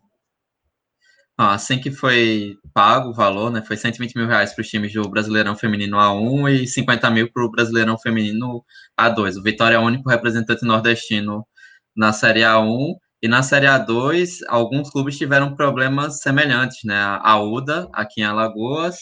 [1.37, 3.61] Não, assim que foi pago o valor, né?
[3.65, 7.45] Foi 120 mil reais para os times do Brasileirão Feminino A1 e 50 mil para
[7.45, 8.65] o Brasileirão Feminino
[8.99, 9.37] A2.
[9.37, 11.47] O Vitória é o único representante nordestino
[11.95, 16.95] na Série A1 e na Série A2, alguns clubes tiveram problemas semelhantes, né?
[17.21, 18.97] A UDA, aqui em Alagoas,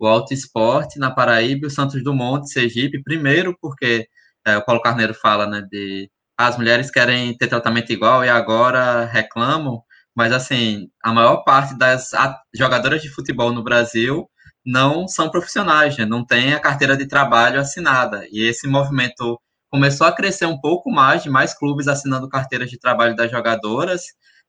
[0.00, 3.02] o Alto Esporte, na Paraíba, e o Santos Dumont, de Sergipe.
[3.02, 4.08] Primeiro, porque
[4.46, 8.28] é, o Paulo Carneiro fala, né, de ah, as mulheres querem ter tratamento igual e
[8.28, 9.82] agora reclamam,
[10.16, 12.10] mas, assim, a maior parte das
[12.54, 14.28] jogadoras de futebol no Brasil
[14.64, 16.04] não são profissionais, né?
[16.04, 18.26] não tem a carteira de trabalho assinada.
[18.30, 19.40] E esse movimento
[19.70, 24.02] começou a crescer um pouco mais, de mais clubes assinando carteiras de trabalho das jogadoras,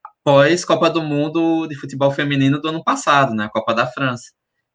[0.04, 4.32] após Copa do Mundo de futebol feminino do ano passado, né, Copa da França.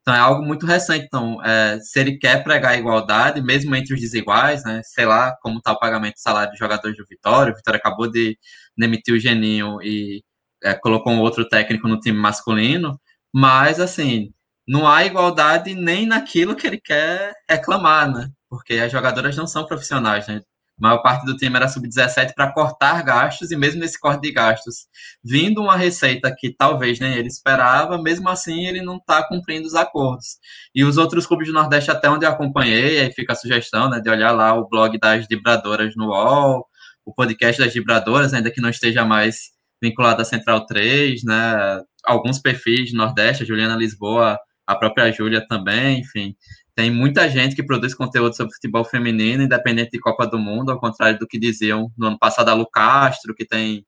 [0.06, 1.04] Então é algo muito recente.
[1.06, 5.36] Então, é, se ele quer pregar a igualdade, mesmo entre os desiguais, né, sei lá
[5.42, 8.38] como está o pagamento do salário de jogadores do Vitória, o Vitória acabou de
[8.78, 10.22] demitir o Geninho e
[10.62, 13.00] é, colocou um outro técnico no time masculino,
[13.34, 14.30] mas assim,
[14.66, 18.28] não há igualdade nem naquilo que ele quer reclamar, né?
[18.48, 20.40] porque as jogadoras não são profissionais, né?
[20.78, 24.32] A maior parte do time era sub-17 para cortar gastos, e mesmo nesse corte de
[24.32, 24.86] gastos,
[25.24, 29.74] vindo uma receita que talvez nem ele esperava, mesmo assim ele não está cumprindo os
[29.74, 30.36] acordos.
[30.74, 34.00] E os outros clubes do Nordeste, até onde eu acompanhei, aí fica a sugestão né,
[34.00, 36.66] de olhar lá o blog das vibradoras no UOL,
[37.06, 41.80] o podcast das vibradoras, ainda que não esteja mais vinculado à Central 3, né?
[42.04, 46.34] Alguns perfis do Nordeste, a Juliana Lisboa, a própria Júlia também, enfim.
[46.76, 50.78] Tem muita gente que produz conteúdo sobre futebol feminino, independente de Copa do Mundo, ao
[50.78, 53.86] contrário do que diziam no ano passado a Lu Castro, que tem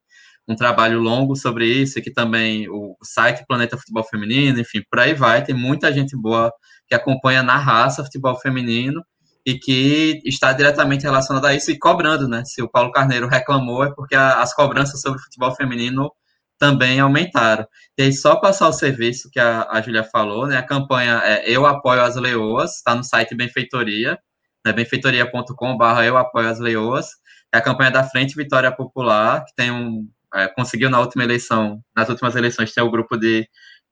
[0.49, 5.01] um trabalho longo sobre isso, e que também o site Planeta Futebol Feminino, enfim, por
[5.01, 5.45] aí vai.
[5.45, 6.51] Tem muita gente boa
[6.87, 9.05] que acompanha na raça futebol feminino
[9.45, 12.43] e que está diretamente relacionada a isso e cobrando, né?
[12.47, 16.11] Se o Paulo Carneiro reclamou, é porque as cobranças sobre futebol feminino
[16.59, 17.67] também aumentaram.
[17.97, 20.57] E aí, só passar o serviço que a, a falou, né?
[20.57, 24.19] A campanha é Eu Apoio as Leoas, está no site Benfeitoria,
[24.65, 27.09] né, benfeitoria.com.br Eu Apoio as Leoas.
[27.53, 30.09] É a campanha da Frente Vitória Popular, que tem um.
[30.35, 33.49] É, conseguiu na última eleição, nas últimas eleições, ter o um grupo de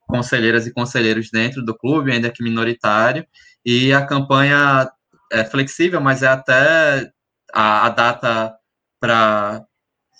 [0.07, 3.27] conselheiras e conselheiros dentro do clube, ainda que minoritário.
[3.65, 4.91] E a campanha
[5.33, 7.11] é flexível, mas é até
[7.53, 8.55] a, a data
[9.01, 9.65] para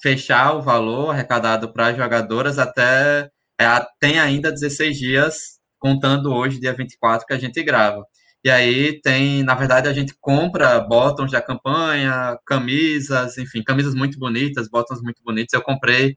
[0.03, 3.31] fechar o valor arrecadado para as jogadoras até
[3.61, 3.67] é,
[4.01, 8.05] tem ainda 16 dias, contando hoje, dia 24, que a gente grava.
[8.45, 14.19] E aí tem, na verdade, a gente compra botões da campanha, camisas, enfim, camisas muito
[14.19, 15.53] bonitas, botões muito bonitos.
[15.53, 16.17] Eu comprei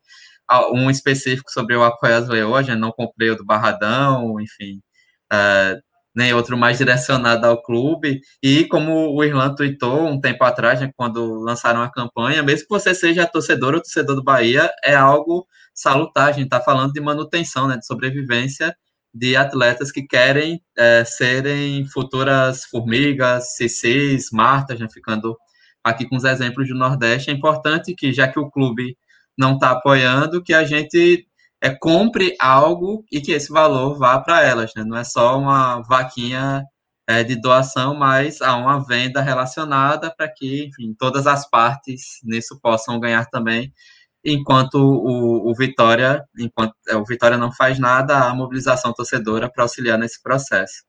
[0.74, 4.82] um específico sobre o Apoio às Leões, não comprei o do Barradão, enfim.
[5.32, 5.80] É,
[6.16, 8.22] nem outro mais direcionado ao clube.
[8.44, 12.74] E como o Irlan tweetou um tempo atrás, né, quando lançaram a campanha, mesmo que
[12.74, 16.30] você seja torcedor ou torcedor do Bahia, é algo salutar.
[16.30, 18.76] A gente está falando de manutenção, né, de sobrevivência
[19.14, 25.36] de atletas que querem é, serem futuras formigas, CCs, martas, né, ficando
[25.84, 27.30] aqui com os exemplos do Nordeste.
[27.30, 28.98] É importante que, já que o clube
[29.38, 31.26] não está apoiando, que a gente
[31.62, 34.84] é compre algo e que esse valor vá para elas, né?
[34.86, 36.64] Não é só uma vaquinha
[37.08, 42.60] é, de doação, mas há uma venda relacionada para que, enfim, todas as partes nisso
[42.62, 43.74] possam ganhar também.
[44.24, 49.64] enquanto o, o Vitória, enquanto é, o Vitória não faz nada, há mobilização torcedora para
[49.64, 50.84] auxiliar nesse processo.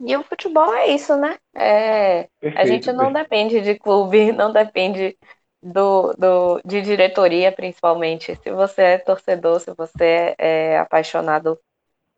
[0.00, 1.38] E o futebol é isso, né?
[1.54, 3.12] É, Perfeito, a gente não perfeito.
[3.12, 5.16] depende de clube, não depende
[5.62, 8.36] do, do, de diretoria, principalmente.
[8.42, 11.58] Se você é torcedor, se você é apaixonado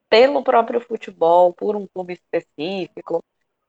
[0.08, 3.24] pelo próprio futebol, por um clube específico,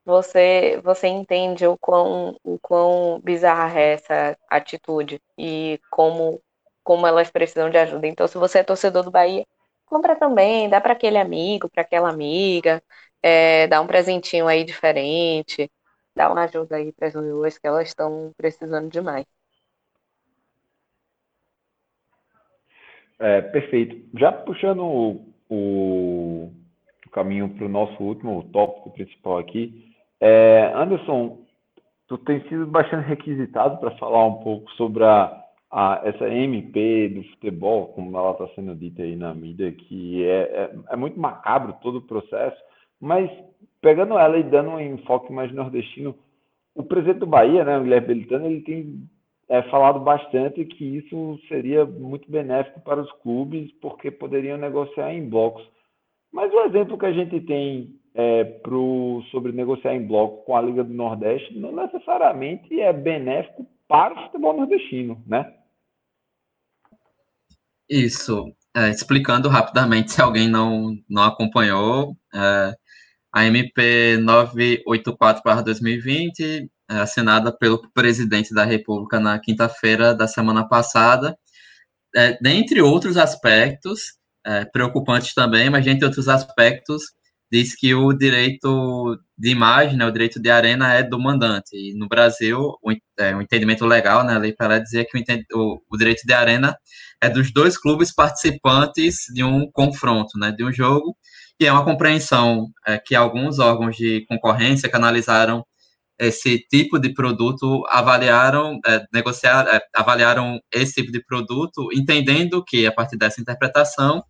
[0.05, 6.41] você, você entende o quão, o quão bizarra é essa atitude e como,
[6.83, 8.07] como elas precisam de ajuda.
[8.07, 9.45] Então, se você é torcedor do Bahia,
[9.85, 12.83] compra também, dá para aquele amigo, para aquela amiga,
[13.23, 15.71] é, dá um presentinho aí diferente,
[16.15, 19.25] dá uma ajuda aí para as duas que elas estão precisando demais.
[23.19, 23.95] É, perfeito.
[24.19, 26.51] Já puxando o, o-
[27.11, 29.85] caminho para o nosso último tópico principal aqui,
[30.19, 31.39] é, Anderson,
[32.07, 35.31] tu tem sido bastante requisitado para falar um pouco sobre a,
[35.71, 40.41] a- essa MP do futebol, como ela está sendo dita aí na mídia, que é,
[40.41, 42.57] é, é muito macabro todo o processo,
[42.99, 43.31] mas
[43.81, 46.15] pegando ela e dando um enfoque mais nordestino,
[46.75, 49.09] o presidente do Bahia, né, o Guilherme Belitano, ele tem
[49.49, 55.29] é, falado bastante que isso seria muito benéfico para os clubes, porque poderiam negociar em
[55.29, 55.63] blocos.
[56.31, 60.61] Mas o exemplo que a gente tem é, pro, sobre negociar em bloco com a
[60.61, 65.53] Liga do Nordeste não necessariamente é benéfico para o futebol nordestino, né?
[67.87, 72.73] Isso, é, explicando rapidamente, se alguém não, não acompanhou, é,
[73.31, 81.37] a MP 984-2020, é, assinada pelo presidente da República na quinta-feira da semana passada,
[82.15, 84.13] é, dentre outros aspectos,
[84.45, 87.03] é, preocupantes também, mas dentre outros aspectos,
[87.51, 91.75] diz que o direito de imagem, né, o direito de arena é do mandante.
[91.75, 95.59] E no Brasil, o, é, o entendimento legal, né, a lei para dizia que o,
[95.59, 96.77] o, o direito de arena
[97.21, 101.15] é dos dois clubes participantes de um confronto, né, de um jogo,
[101.59, 105.65] e é uma compreensão é, que alguns órgãos de concorrência que analisaram
[106.19, 112.85] esse tipo de produto avaliaram, é, negociar, é, avaliaram esse tipo de produto, entendendo que
[112.85, 114.23] a partir dessa interpretação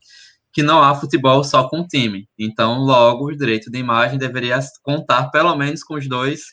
[0.51, 2.29] que não há futebol só com time.
[2.39, 6.43] Então, logo, o direito de imagem deveria contar pelo menos com os dois,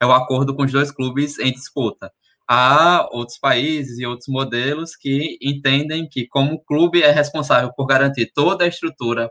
[0.00, 2.12] é o acordo com os dois clubes em disputa.
[2.46, 7.86] Há outros países e outros modelos que entendem que, como o clube é responsável por
[7.86, 9.30] garantir toda a estrutura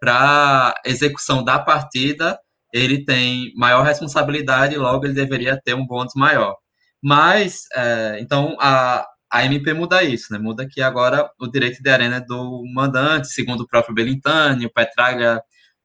[0.00, 2.38] para execução da partida,
[2.72, 6.56] ele tem maior responsabilidade logo ele deveria ter um bônus maior.
[7.02, 10.38] Mas, é, então, a, a MP muda isso, né?
[10.38, 14.72] Muda que agora o direito de arena é do mandante, segundo o próprio Belintani, o
[14.72, 15.42] Petralha,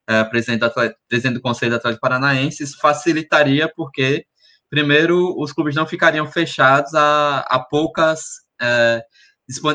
[0.07, 0.71] é, presidente, do
[1.07, 4.25] presidente do Conselho do Atlético Paranaense, isso facilitaria porque,
[4.69, 8.21] primeiro, os clubes não ficariam fechados a, a poucas,
[8.61, 9.01] é,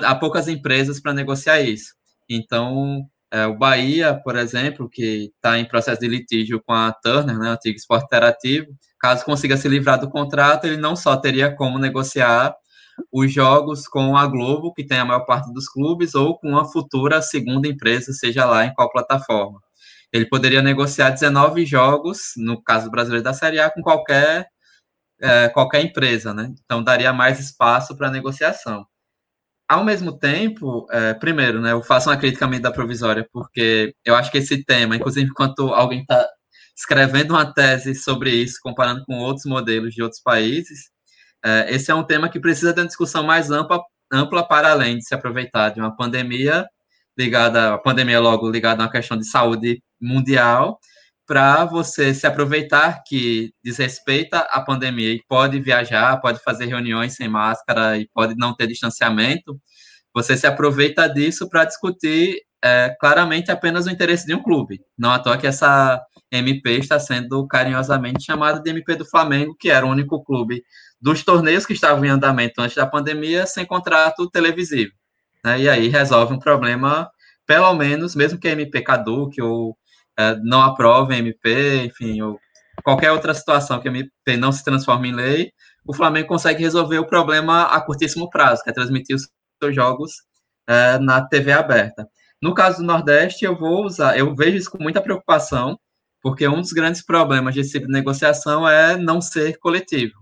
[0.04, 1.94] a poucas empresas para negociar isso.
[2.28, 7.38] Então, é, o Bahia, por exemplo, que está em processo de litígio com a Turner,
[7.38, 8.66] né, antigo esporte interativo,
[9.00, 12.54] caso consiga se livrar do contrato, ele não só teria como negociar
[13.10, 16.70] os jogos com a Globo, que tem a maior parte dos clubes, ou com uma
[16.70, 19.60] futura segunda empresa, seja lá em qual plataforma.
[20.12, 24.46] Ele poderia negociar 19 jogos, no caso brasileiro da Série A, com qualquer,
[25.20, 26.52] é, qualquer empresa, né?
[26.64, 28.86] Então daria mais espaço para negociação.
[29.72, 34.14] Ao mesmo tempo, é, primeiro, né, eu faço uma crítica à medida provisória, porque eu
[34.14, 36.28] acho que esse tema, inclusive quando alguém está
[36.76, 40.90] escrevendo uma tese sobre isso, comparando com outros modelos de outros países,
[41.42, 43.80] é, esse é um tema que precisa de uma discussão mais ampla,
[44.12, 46.66] ampla para além de se aproveitar de uma pandemia
[47.16, 50.78] ligada, a pandemia logo ligada a uma questão de saúde mundial,
[51.32, 57.26] para você se aproveitar que desrespeita a pandemia e pode viajar, pode fazer reuniões sem
[57.26, 59.58] máscara e pode não ter distanciamento,
[60.14, 64.82] você se aproveita disso para discutir é, claramente apenas o interesse de um clube.
[64.98, 65.98] Não à toa que essa
[66.30, 70.62] MP está sendo carinhosamente chamada de MP do Flamengo, que era o único clube
[71.00, 74.92] dos torneios que estavam em andamento antes da pandemia sem contrato televisivo.
[75.42, 75.62] Né?
[75.62, 77.10] E aí resolve um problema,
[77.46, 79.74] pelo menos, mesmo que a MP caduque ou
[80.18, 82.38] é, não aprove a MP, enfim, ou
[82.82, 85.52] qualquer outra situação que a MP não se transforme em lei,
[85.84, 89.28] o Flamengo consegue resolver o problema a curtíssimo prazo, que é transmitir os
[89.62, 90.12] seus jogos
[90.66, 92.06] é, na TV aberta.
[92.40, 95.78] No caso do Nordeste, eu vou usar, eu vejo isso com muita preocupação,
[96.20, 100.14] porque um dos grandes problemas desse tipo de negociação é não ser coletivo.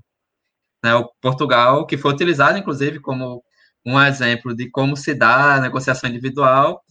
[0.82, 3.43] Né, o Portugal, que foi utilizado, inclusive, como
[3.84, 6.82] um exemplo de como se dá a negociação individual,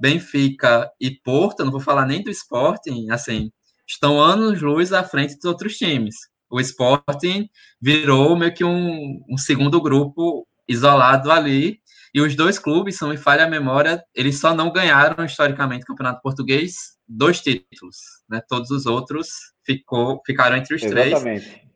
[0.00, 3.50] Benfica e Porto, não vou falar nem do Sporting, assim,
[3.86, 6.14] estão anos-luz à frente dos outros times.
[6.50, 7.48] O Sporting
[7.80, 11.80] virou meio que um, um segundo grupo isolado ali.
[12.14, 15.86] E os dois clubes, são me falha a memória, eles só não ganharam historicamente o
[15.86, 17.96] Campeonato Português dois títulos,
[18.28, 18.42] né?
[18.46, 19.28] Todos os outros
[19.64, 21.48] ficou, ficaram entre os Exatamente.
[21.48, 21.68] três.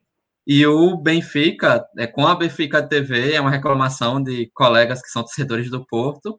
[0.47, 5.23] E o Benfica, é, com a Benfica TV, é uma reclamação de colegas que são
[5.23, 6.39] torcedores do Porto.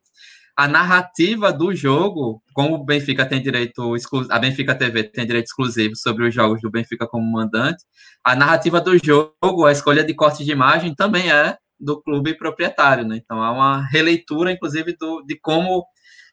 [0.55, 3.95] A narrativa do jogo, como o Benfica tem direito
[4.29, 7.83] a Benfica TV tem direito exclusivo sobre os jogos do Benfica como mandante,
[8.23, 13.05] a narrativa do jogo, a escolha de corte de imagem também é do clube proprietário,
[13.05, 13.17] né?
[13.17, 15.85] Então há uma releitura, inclusive, do, de como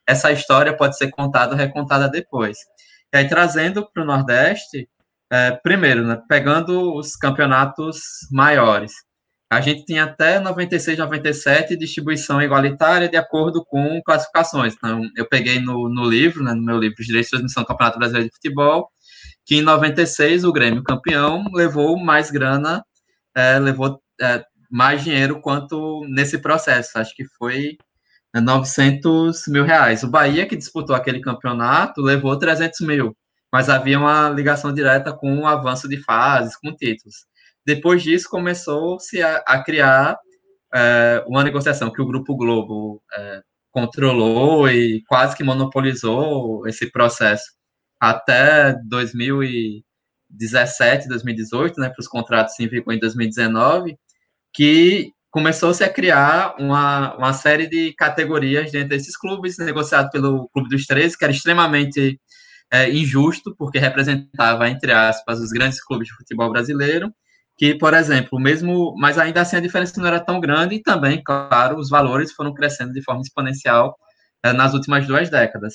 [0.07, 2.59] essa história pode ser contada ou recontada depois.
[3.13, 4.89] E aí, trazendo para o Nordeste,
[5.33, 8.01] é, primeiro, né, pegando os campeonatos
[8.31, 8.93] maiores,
[9.51, 14.75] a gente tinha até 96, 97 distribuição igualitária de acordo com classificações.
[14.75, 17.99] Então, eu peguei no, no livro, né, no meu livro Direito de Transmissão do Campeonato
[17.99, 18.89] Brasileiro de Futebol,
[19.45, 22.85] que em 96 o Grêmio campeão levou mais grana,
[23.35, 26.97] é, levou é, mais dinheiro quanto nesse processo.
[26.97, 27.77] Acho que foi
[28.33, 30.05] 900 mil reais.
[30.05, 33.17] O Bahia, que disputou aquele campeonato, levou 300 mil,
[33.53, 37.27] mas havia uma ligação direta com o avanço de fases, com títulos.
[37.75, 40.19] Depois disso, começou-se a, a, criar
[40.75, 47.45] é, uma negociação que o Grupo Globo é, controlou e quase que monopolizou esse processo
[48.01, 53.97] até 2017, 2018, né, para os contratos em vigor em 2019,
[54.53, 60.71] que começou-se a criar uma, uma série de categorias dentro desses clubes, negociado pelo Clube
[60.71, 62.21] dos 13, que era extremamente
[62.73, 67.15] é, injusto, porque representava, entre aspas, os grandes clubes de futebol brasileiro,
[67.61, 71.23] que, por exemplo, mesmo, mas ainda assim a diferença não era tão grande, e também,
[71.23, 73.99] claro, os valores foram crescendo de forma exponencial
[74.43, 75.75] é, nas últimas duas décadas.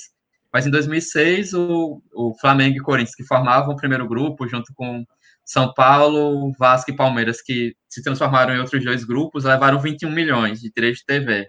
[0.52, 5.04] Mas em 2006, o, o Flamengo e Corinthians, que formavam o primeiro grupo, junto com
[5.44, 10.60] são Paulo, Vasco e Palmeiras, que se transformaram em outros dois grupos, levaram 21 milhões
[10.60, 11.48] de direitos de TV.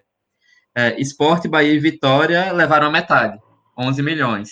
[0.72, 3.36] É, Esporte, Bahia e Vitória levaram a metade,
[3.76, 4.50] 11 milhões.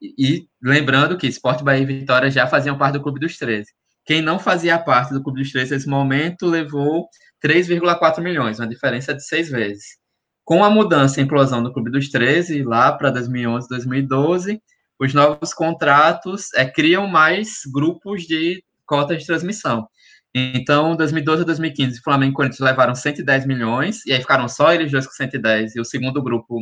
[0.00, 3.66] E, e, lembrando que Esporte, Bahia e Vitória já faziam parte do Clube dos 13.
[4.04, 7.08] Quem não fazia parte do Clube dos 13 nesse momento levou
[7.44, 9.96] 3,4 milhões, uma diferença de seis vezes.
[10.44, 14.60] Com a mudança e implosão do Clube dos 13, lá para 2011, 2012,
[14.98, 19.86] os novos contratos é, criam mais grupos de cotas de transmissão.
[20.34, 24.90] Então, 2012 a 2015, Flamengo e Corinthians levaram 110 milhões, e aí ficaram só eles
[24.90, 26.58] dois com 110, e o segundo grupo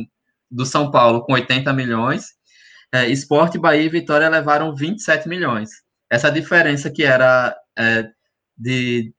[0.49, 2.25] do São Paulo com 80 milhões.
[2.93, 5.69] É, Esporte, Bahia e Vitória levaram 27 milhões.
[6.11, 8.09] Essa diferença que era é,
[8.57, 9.13] de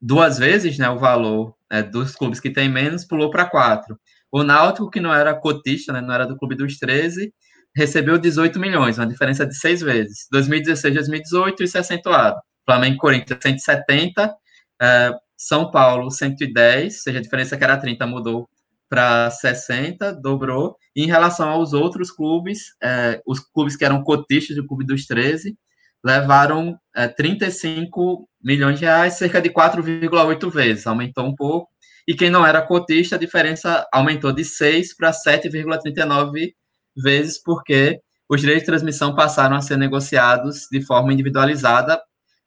[0.00, 3.98] duas vezes né, o valor é, dos clubes que têm menos, pulou para quatro.
[4.30, 7.32] O Náutico, que não era cotista, né, não era do Clube dos 13,
[7.74, 10.26] recebeu 18 milhões, uma diferença de seis vezes.
[10.30, 12.38] 2016, 2018, isso é acentuado.
[12.66, 14.34] Flamengo e Corinthians, 170.
[14.82, 18.48] É, São Paulo, 110, ou seja, a diferença que era 30 mudou
[18.88, 20.76] para 60, dobrou.
[20.94, 25.06] E em relação aos outros clubes, é, os clubes que eram cotistas do Clube dos
[25.06, 25.56] 13,
[26.04, 31.70] levaram é, 35 milhões de reais, cerca de 4,8 vezes, aumentou um pouco.
[32.06, 36.52] E quem não era cotista, a diferença aumentou de 6 para 7,39
[36.96, 42.00] vezes porque os direitos de transmissão passaram a ser negociados de forma individualizada,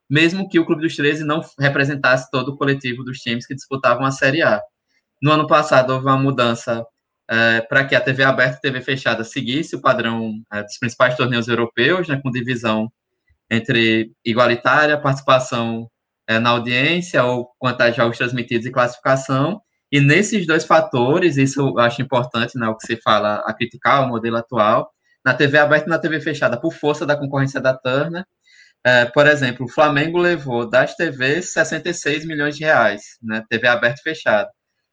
[0.10, 4.06] mesmo que o Clube dos 13 não representasse todo o coletivo dos times que disputavam
[4.06, 4.62] a Série A.
[5.22, 6.86] No ano passado, houve uma mudança
[7.30, 11.16] é, para que a TV aberta e TV fechada seguisse o padrão é, dos principais
[11.16, 12.92] torneios europeus, né, com divisão
[13.50, 15.90] entre igualitária, participação
[16.28, 21.62] é, na audiência ou quantidade de jogos transmitidos e classificação, e nesses dois fatores, isso
[21.62, 24.92] eu acho importante, né, o que se fala a criticar o modelo atual,
[25.24, 28.26] na TV aberta e na TV fechada, por força da concorrência da Turner.
[28.84, 34.00] É, por exemplo, o Flamengo levou das TVs 66 milhões de reais, né, TV aberta
[34.02, 34.50] e fechada.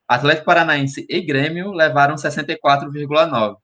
[0.08, 3.56] Atlético Paranaense e Grêmio levaram 64,9,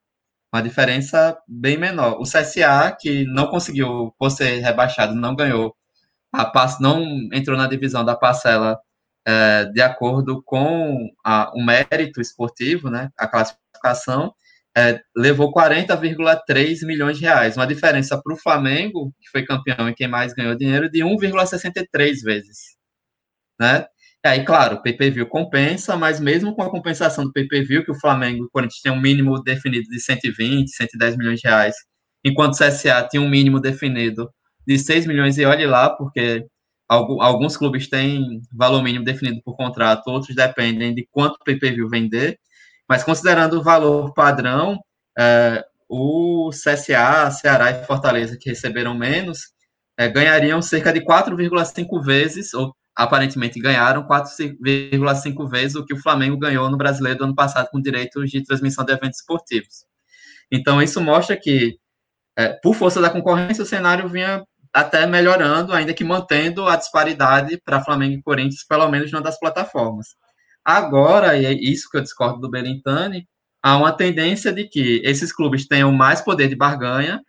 [0.52, 2.18] uma diferença bem menor.
[2.20, 5.74] O CSA, que não conseguiu, por ser rebaixado, não ganhou,
[6.32, 8.78] a não entrou na divisão da parcela
[9.26, 14.34] é, de acordo com a, o mérito esportivo, né, a classificação,
[14.76, 19.94] é, levou 40,3 milhões de reais, uma diferença para o Flamengo, que foi campeão e
[19.94, 22.76] quem mais ganhou dinheiro, de 1,63 vezes.
[23.60, 23.84] Né?
[24.28, 28.44] Aí, claro, o PPV compensa, mas mesmo com a compensação do PPV, que o Flamengo
[28.44, 31.74] e o Corinthians tem um mínimo definido de 120, 110 milhões de reais,
[32.24, 34.30] enquanto o CSA tinha um mínimo definido
[34.66, 36.44] de 6 milhões, e olhe lá, porque
[36.88, 42.38] alguns clubes têm valor mínimo definido por contrato, outros dependem de quanto pay-per-view vender,
[42.88, 44.78] mas considerando o valor padrão,
[45.18, 49.40] é, o CSA, Ceará e Fortaleza, que receberam menos,
[49.98, 56.36] é, ganhariam cerca de 4,5 vezes, ou aparentemente ganharam 4,5 vezes o que o Flamengo
[56.36, 59.86] ganhou no Brasileiro do ano passado com direitos de transmissão de eventos esportivos.
[60.50, 61.78] Então, isso mostra que,
[62.36, 64.42] é, por força da concorrência, o cenário vinha
[64.72, 69.38] até melhorando, ainda que mantendo a disparidade para Flamengo e Corinthians, pelo menos numa das
[69.38, 70.08] plataformas.
[70.64, 73.28] Agora, e é isso que eu discordo do Belintani,
[73.62, 77.22] há uma tendência de que esses clubes tenham mais poder de barganha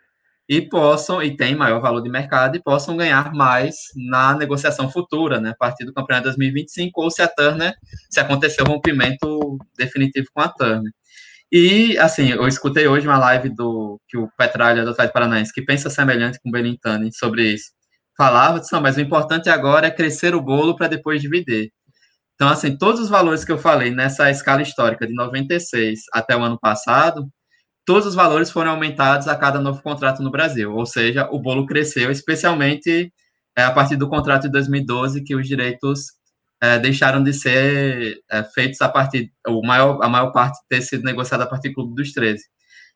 [0.50, 5.40] e possam, e têm maior valor de mercado, e possam ganhar mais na negociação futura,
[5.40, 7.72] né, a partir do campeonato 2025, ou se a Turner,
[8.10, 10.92] se acontecer o rompimento definitivo com a Turner.
[11.52, 15.62] E, assim, eu escutei hoje uma live do que o Petralha do Atlético Paranaense, que
[15.62, 17.72] pensa semelhante com o Belintani sobre isso,
[18.18, 21.72] falava, disse, mas o importante agora é crescer o bolo para depois dividir.
[22.34, 26.42] Então, assim, todos os valores que eu falei nessa escala histórica de 96 até o
[26.42, 27.30] ano passado,
[27.90, 31.66] todos os valores foram aumentados a cada novo contrato no Brasil, ou seja, o bolo
[31.66, 33.12] cresceu, especialmente
[33.58, 36.12] é, a partir do contrato de 2012, que os direitos
[36.62, 41.04] é, deixaram de ser é, feitos a partir, o maior, a maior parte ter sido
[41.04, 42.44] negociada a partir do Clube dos 13.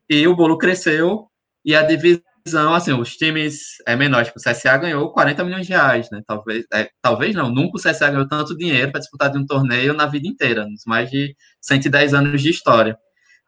[0.07, 1.25] E o bolo cresceu
[1.65, 5.73] e a divisão, assim, os times é, menores, tipo, o CSA ganhou 40 milhões de
[5.73, 6.21] reais, né?
[6.27, 9.95] Talvez, é, talvez não, nunca o CSA ganhou tanto dinheiro para disputar de um torneio
[9.95, 12.95] na vida inteira, nos mais de 110 anos de história.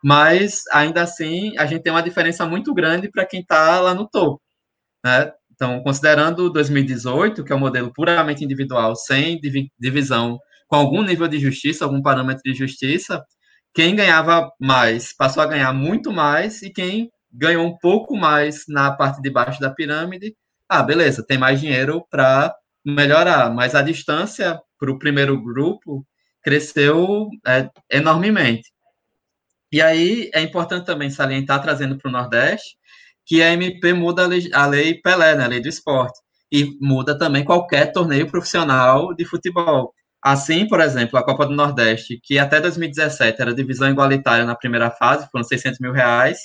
[0.07, 4.07] Mas, ainda assim, a gente tem uma diferença muito grande para quem está lá no
[4.07, 4.39] topo,
[5.05, 5.31] né?
[5.53, 9.39] Então, considerando 2018, que é um modelo puramente individual, sem
[9.79, 13.23] divisão, com algum nível de justiça, algum parâmetro de justiça,
[13.73, 18.91] quem ganhava mais passou a ganhar muito mais e quem ganhou um pouco mais na
[18.91, 20.35] parte de baixo da pirâmide,
[20.69, 26.05] ah, beleza, tem mais dinheiro para melhorar, mas a distância para o primeiro grupo
[26.43, 28.69] cresceu é, enormemente.
[29.75, 32.77] E aí é importante também salientar, trazendo para o Nordeste,
[33.25, 36.17] que a MP muda a lei, a lei Pelé, né, a lei do esporte,
[36.49, 39.93] e muda também qualquer torneio profissional de futebol.
[40.23, 44.89] Assim, por exemplo, a Copa do Nordeste, que até 2017 era divisão igualitária na primeira
[44.89, 46.37] fase, foram 600 mil reais,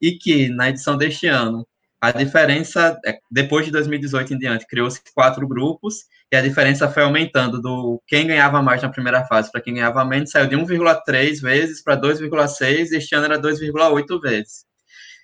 [0.00, 1.64] e que na edição deste ano,
[2.02, 7.04] a diferença, é, depois de 2018 em diante, criou-se quatro grupos, e a diferença foi
[7.04, 11.40] aumentando do quem ganhava mais na primeira fase para quem ganhava menos, saiu de 1,3
[11.40, 14.64] vezes para 2,6, e este ano era 2,8 vezes.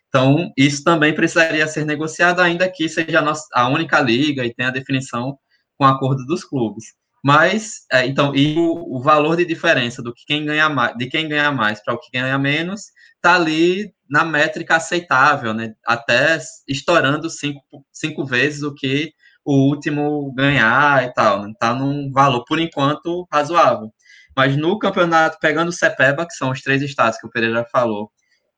[0.08, 3.24] Então, isso também precisaria ser negociado, ainda que seja
[3.54, 5.36] a, única liga e tenha a definição
[5.76, 6.94] com acordo dos clubes.
[7.24, 11.06] Mas, é, então, e o, o, valor de diferença do que quem ganha mais, de
[11.06, 12.82] quem ganha mais para o que ganha menos,
[13.18, 15.74] está ali na métrica aceitável, né?
[15.86, 17.60] Até estourando cinco,
[17.92, 19.12] cinco vezes o que
[19.44, 21.48] o último ganhar e tal.
[21.50, 21.80] Está né?
[21.80, 23.92] num valor, por enquanto, razoável.
[24.36, 28.10] Mas no campeonato, pegando o CEPEBA, que são os três estados que o Pereira falou,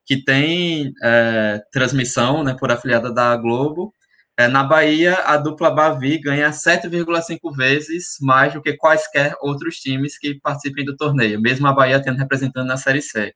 [0.05, 3.93] que tem é, transmissão né, por afiliada da Globo.
[4.37, 10.17] É, na Bahia, a dupla Bavi ganha 7,5 vezes mais do que quaisquer outros times
[10.17, 13.33] que participem do torneio, mesmo a Bahia tendo representando na Série C.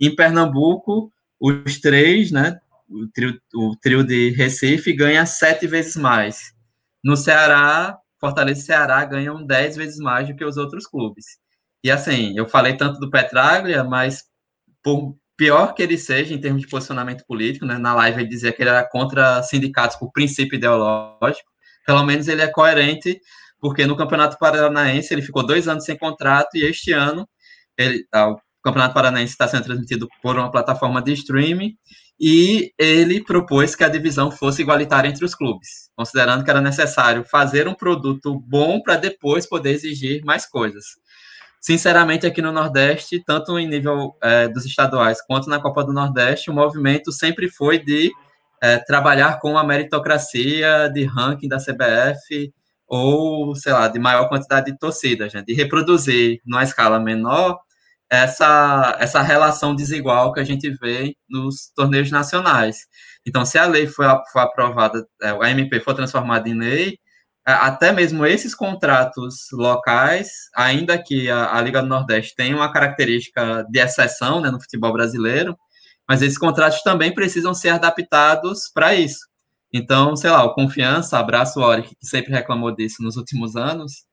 [0.00, 6.52] Em Pernambuco, os três, né, o trio, o trio de Recife, ganha sete vezes mais.
[7.02, 11.24] No Ceará, Fortaleza e Ceará ganham dez vezes mais do que os outros clubes.
[11.82, 14.24] E assim, eu falei tanto do Petraglia, mas
[14.82, 17.76] por pior que ele seja em termos de posicionamento político, né?
[17.78, 21.50] Na live ele dizia que ele era contra sindicatos por princípio ideológico.
[21.84, 23.20] Pelo menos ele é coerente,
[23.60, 27.28] porque no Campeonato Paranaense ele ficou dois anos sem contrato e este ano
[27.76, 31.76] ele, ah, o Campeonato Paranaense está sendo transmitido por uma plataforma de streaming
[32.18, 37.24] e ele propôs que a divisão fosse igualitária entre os clubes, considerando que era necessário
[37.24, 40.84] fazer um produto bom para depois poder exigir mais coisas
[41.62, 46.50] sinceramente, aqui no Nordeste, tanto em nível é, dos estaduais quanto na Copa do Nordeste,
[46.50, 48.10] o movimento sempre foi de
[48.60, 52.52] é, trabalhar com a meritocracia de ranking da CBF
[52.86, 55.42] ou, sei lá, de maior quantidade de torcidas, né?
[55.46, 57.60] de reproduzir, numa escala menor,
[58.12, 62.80] essa, essa relação desigual que a gente vê nos torneios nacionais.
[63.26, 66.98] Então, se a lei foi, foi aprovada, é, a MP for transformada em lei,
[67.42, 73.64] até mesmo esses contratos locais, ainda que a, a, Liga do Nordeste tenha uma característica
[73.70, 75.56] de exceção né, no futebol brasileiro,
[76.06, 79.26] mas esses contratos também precisam ser adaptados para isso.
[79.72, 84.04] Então, sei lá, o Confiança, abraço o Oric, que sempre reclamou disso nos últimos anos,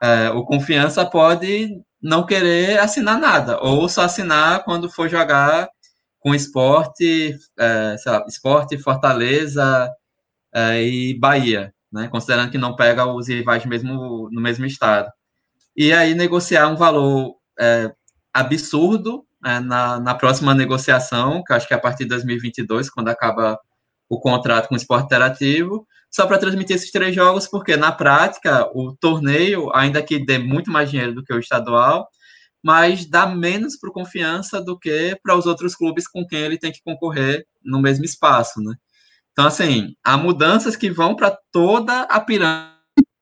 [0.00, 5.68] é, o Confiança pode não querer assinar nada, ou só assinar quando for jogar
[6.18, 9.90] com esporte, é, sei lá, esporte, Fortaleza
[10.54, 15.12] é, e Bahia né, considerando que não pega os rivais mesmo, no mesmo estado.
[15.76, 17.92] E aí negociar um valor é,
[18.32, 23.08] absurdo é, na, na próxima negociação, que acho que é a partir de 2022, quando
[23.08, 23.58] acaba
[24.08, 28.68] o contrato com o esporte interativo, só para transmitir esses três jogos, porque na prática
[28.74, 32.06] o torneio, ainda que dê muito mais dinheiro do que o estadual,
[32.62, 36.70] mas dá menos para confiança do que para os outros clubes com quem ele tem
[36.70, 38.74] que concorrer no mesmo espaço, né?
[39.32, 42.72] Então, assim, há mudanças que vão para toda a pirâmide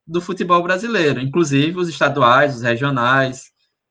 [0.05, 3.45] do futebol brasileiro, inclusive os estaduais, os regionais,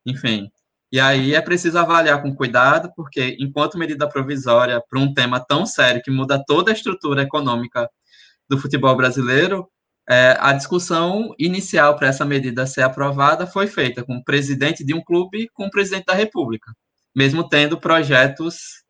[0.04, 0.50] enfim.
[0.92, 5.64] E aí é preciso avaliar com cuidado, porque enquanto medida provisória para um tema tão
[5.64, 7.88] sério que muda toda a estrutura econômica
[8.50, 9.68] do futebol brasileiro,
[10.08, 14.92] é, a discussão inicial para essa medida ser aprovada foi feita com o presidente de
[14.92, 16.72] um clube com o presidente da República,
[17.14, 18.82] mesmo tendo projetos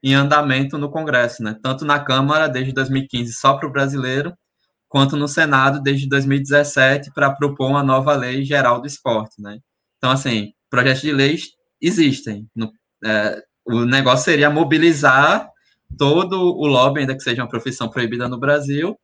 [0.00, 1.56] em andamento no Congresso, né?
[1.60, 4.32] tanto na Câmara desde 2015 só para o brasileiro,
[4.88, 9.42] quanto no Senado desde 2017 para propor uma nova lei geral do esporte.
[9.42, 9.58] Né?
[9.96, 11.48] Então, assim, projetos de leis
[11.80, 12.46] existem.
[12.54, 12.70] No,
[13.04, 15.48] é, o negócio seria mobilizar
[15.96, 18.96] todo o lobby, ainda que seja uma profissão proibida no Brasil,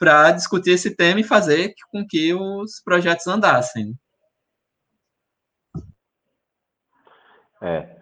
[0.00, 3.94] para discutir esse tema e fazer com que os projetos andassem.
[7.62, 8.00] É.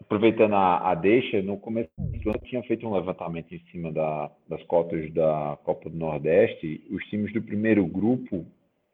[0.00, 4.60] Aproveitando a, a deixa, no começo ano tinha feito um levantamento em cima da, das
[4.64, 6.84] cotas da Copa do Nordeste.
[6.90, 8.44] Os times do primeiro grupo,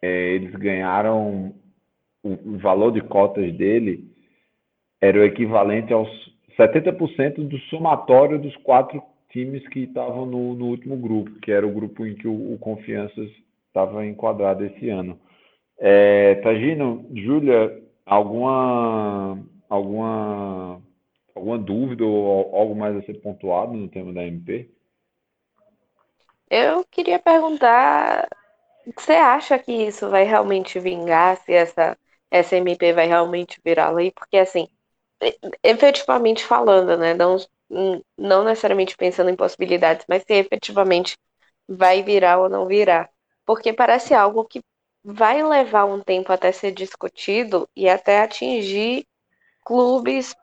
[0.02, 1.54] é, eles ganharam
[2.22, 4.14] o, o valor de cotas dele
[5.00, 6.08] era o equivalente aos
[6.58, 9.02] 70% do somatório dos quatro
[9.36, 12.58] times que estavam no, no, último grupo, que era o grupo em que o, o
[12.58, 13.30] Confianças
[13.66, 15.20] estava enquadrado esse ano.
[15.78, 19.38] É, Tagino, Júlia, alguma,
[19.68, 20.80] alguma,
[21.34, 24.70] alguma dúvida ou algo mais a ser pontuado no tema da MP?
[26.48, 28.26] Eu queria perguntar,
[28.96, 31.98] você acha que isso vai realmente vingar, se essa,
[32.30, 34.10] essa MP vai realmente virar lei?
[34.12, 34.66] Porque, assim,
[35.62, 37.36] efetivamente falando, né, não
[38.18, 41.16] não necessariamente pensando em possibilidades, mas se efetivamente
[41.68, 43.10] vai virar ou não virar.
[43.44, 44.60] Porque parece algo que
[45.04, 49.06] vai levar um tempo até ser discutido e até atingir
[49.64, 50.34] clubes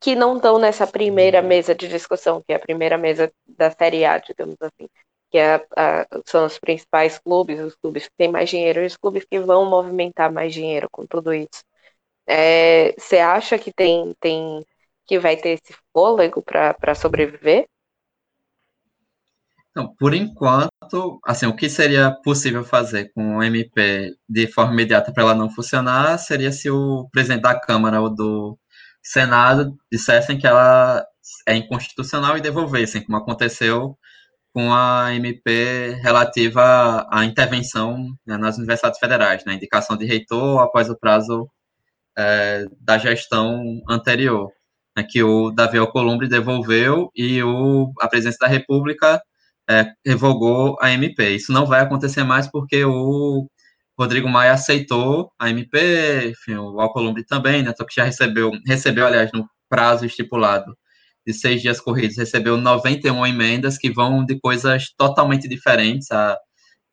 [0.00, 4.04] que não estão nessa primeira mesa de discussão, que é a primeira mesa da Série
[4.04, 4.88] A, digamos assim,
[5.30, 8.96] que é a, são os principais clubes, os clubes que têm mais dinheiro e os
[8.96, 11.62] clubes que vão movimentar mais dinheiro com tudo isso.
[12.26, 14.64] É, você é, acha que tem, tem
[15.08, 17.66] que vai ter esse fôlego para sobreviver?
[19.70, 25.12] Então, por enquanto, assim, o que seria possível fazer com o MP de forma imediata
[25.12, 28.58] para ela não funcionar seria se o presidente da Câmara ou do
[29.02, 31.06] Senado dissessem que ela
[31.46, 33.96] é inconstitucional e devolvessem, como aconteceu
[34.52, 40.60] com a MP relativa à intervenção né, nas universidades federais, na né, indicação de reitor
[40.60, 41.48] após o prazo
[42.16, 44.52] é, da gestão anterior
[44.98, 49.22] né, que o Davi Alcolumbre devolveu e o, a presidência da República
[49.70, 51.30] é, revogou a MP.
[51.30, 53.46] Isso não vai acontecer mais porque o
[53.98, 59.30] Rodrigo Maia aceitou a MP, enfim, o Alcolumbre também, né, que já recebeu, recebeu, aliás,
[59.32, 60.76] no prazo estipulado
[61.26, 66.36] de seis dias corridos, recebeu 91 emendas que vão de coisas totalmente diferentes, a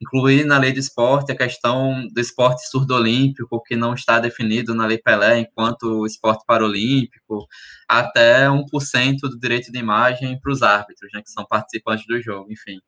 [0.02, 4.86] incluir na lei do esporte a questão do esporte surdo-olímpico, que não está definido na
[4.86, 7.48] lei Pelé enquanto esporte paralímpico,
[7.88, 12.52] até 1% do direito de imagem para os árbitros, né, que são participantes do jogo,
[12.52, 12.80] enfim.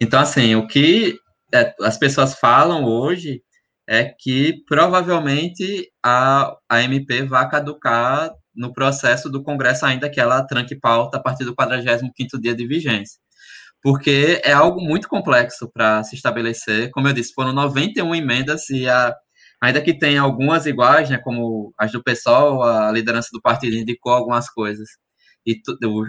[0.00, 1.18] Então, assim, o que
[1.52, 3.42] é, as pessoas falam hoje
[3.88, 10.42] é que provavelmente a, a MP vai caducar no processo do Congresso, ainda que ela
[10.44, 13.20] tranque pauta a partir do 45º dia de vigência
[13.82, 16.90] porque é algo muito complexo para se estabelecer.
[16.90, 19.14] Como eu disse, foram 91 emendas e a,
[19.62, 24.12] ainda que tenha algumas iguais, né, como as do PSOL, a liderança do partido indicou
[24.12, 24.88] algumas coisas.
[25.46, 25.60] E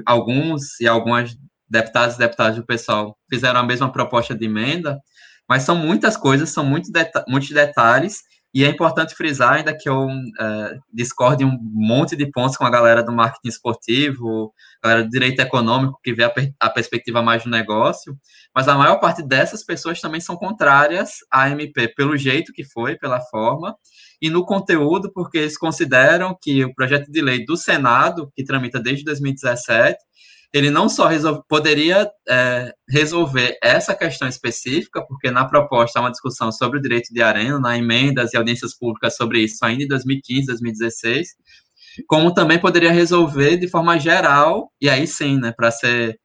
[0.06, 1.36] alguns e algumas
[1.70, 5.00] deputados e deputadas do PSOL fizeram a mesma proposta de emenda,
[5.48, 8.22] mas são muitas coisas, são muito deta muitos detalhes
[8.54, 10.08] e é importante frisar, ainda que eu
[10.40, 14.54] é, discorde um monte de pontos com a galera do marketing esportivo,
[14.84, 18.18] galera do direito econômico, que vê a, a, perspectiva mais do negócio,
[18.54, 22.98] mas a maior parte dessas pessoas também são contrárias à MP, pelo jeito que foi,
[22.98, 23.76] pela forma,
[24.22, 28.80] e no conteúdo, porque eles consideram que o projeto de lei do Senado, que tramita
[28.80, 29.98] desde 2017,
[30.54, 36.12] ele não só resolve, poderia é, resolver essa questão específica, porque na proposta há uma
[36.12, 39.88] discussão sobre o direito de arena, na emendas e audiências públicas sobre isso ainda em
[39.88, 41.28] 2015, 2016,
[42.08, 46.20] como também poderia resolver de forma geral, e aí sim, né, para ser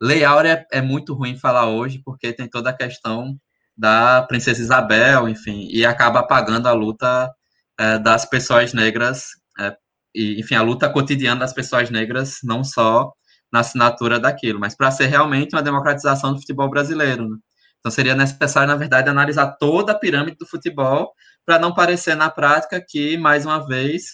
[0.00, 3.36] Lei Áurea é, é muito ruim falar hoje, porque tem toda a questão
[3.76, 7.30] da Princesa Isabel, enfim, e acaba apagando a luta
[7.78, 9.28] é, das pessoas negras,
[9.58, 9.74] é,
[10.14, 13.12] e, enfim, a luta cotidiana das pessoas negras, não só
[13.52, 17.28] na assinatura daquilo, mas para ser realmente uma democratização do futebol brasileiro.
[17.28, 17.36] Né?
[17.78, 21.12] Então seria necessário, na verdade, analisar toda a pirâmide do futebol
[21.44, 24.04] para não parecer na prática que, mais uma vez,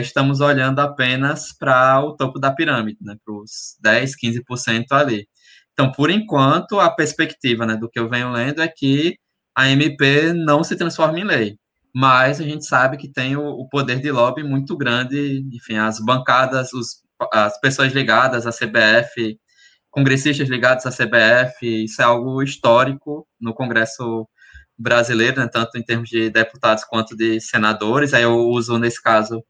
[0.00, 5.26] estamos olhando apenas para o topo da pirâmide, né, para os 10, 15% ali.
[5.72, 9.16] Então, por enquanto, a perspectiva né, do que eu venho lendo é que
[9.54, 11.56] a MP não se transforme em lei.
[11.94, 15.98] Mas a gente sabe que tem o, o poder de lobby muito grande, enfim, as
[16.00, 17.02] bancadas, os,
[17.32, 19.38] as pessoas ligadas à CBF,
[19.90, 24.26] congressistas ligados à CBF, isso é algo histórico no Congresso
[24.78, 28.14] brasileiro, né, tanto em termos de deputados quanto de senadores.
[28.14, 29.42] Aí eu uso, nesse caso,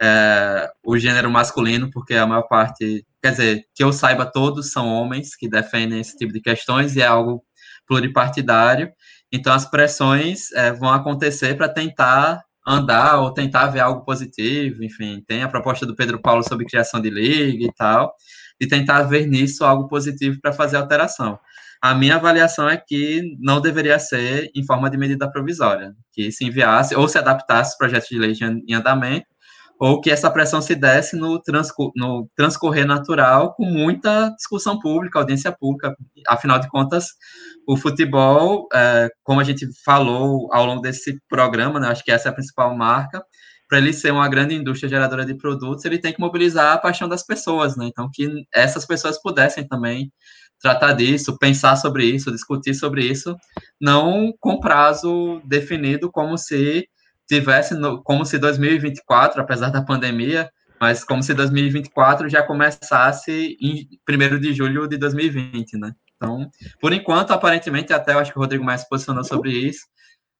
[0.00, 4.88] é, o gênero masculino, porque a maior parte, quer dizer, que eu saiba, todos são
[4.88, 7.42] homens que defendem esse tipo de questões e é algo
[7.86, 8.92] pluripartidário.
[9.32, 14.84] Então, as pressões é, vão acontecer para tentar andar ou tentar ver algo positivo.
[14.84, 18.14] Enfim, tem a proposta do Pedro Paulo sobre criação de liga e tal,
[18.60, 21.38] e tentar ver nisso algo positivo para fazer alteração.
[21.80, 26.44] A minha avaliação é que não deveria ser em forma de medida provisória, que se
[26.44, 28.34] enviasse ou se adaptasse projetos de lei
[28.68, 29.26] em andamento
[29.78, 31.40] ou que essa pressão se desse no,
[31.94, 35.96] no transcorrer natural, com muita discussão pública, audiência pública.
[36.26, 37.06] Afinal de contas,
[37.66, 42.28] o futebol, é, como a gente falou ao longo desse programa, né, acho que essa
[42.28, 43.22] é a principal marca,
[43.68, 47.08] para ele ser uma grande indústria geradora de produtos, ele tem que mobilizar a paixão
[47.08, 47.86] das pessoas, né?
[47.86, 50.10] Então, que essas pessoas pudessem também
[50.60, 53.36] tratar disso, pensar sobre isso, discutir sobre isso,
[53.80, 56.88] não com prazo definido, como se
[57.28, 60.50] tivesse no, como se 2024, apesar da pandemia,
[60.80, 65.92] mas como se 2024 já começasse em 1 de julho de 2020, né?
[66.16, 66.50] Então,
[66.80, 69.86] por enquanto, aparentemente, até eu acho que o Rodrigo mais se posicionou sobre isso,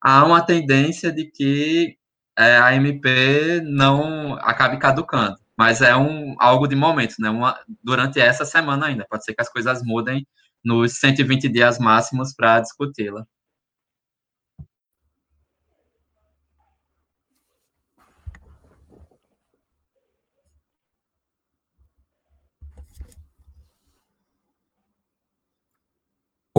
[0.01, 1.95] há uma tendência de que
[2.37, 7.29] é, a MP não acabe caducando, mas é um algo de momento, né?
[7.29, 10.25] Uma, durante essa semana ainda, pode ser que as coisas mudem
[10.63, 13.25] nos 120 dias máximos para discuti-la.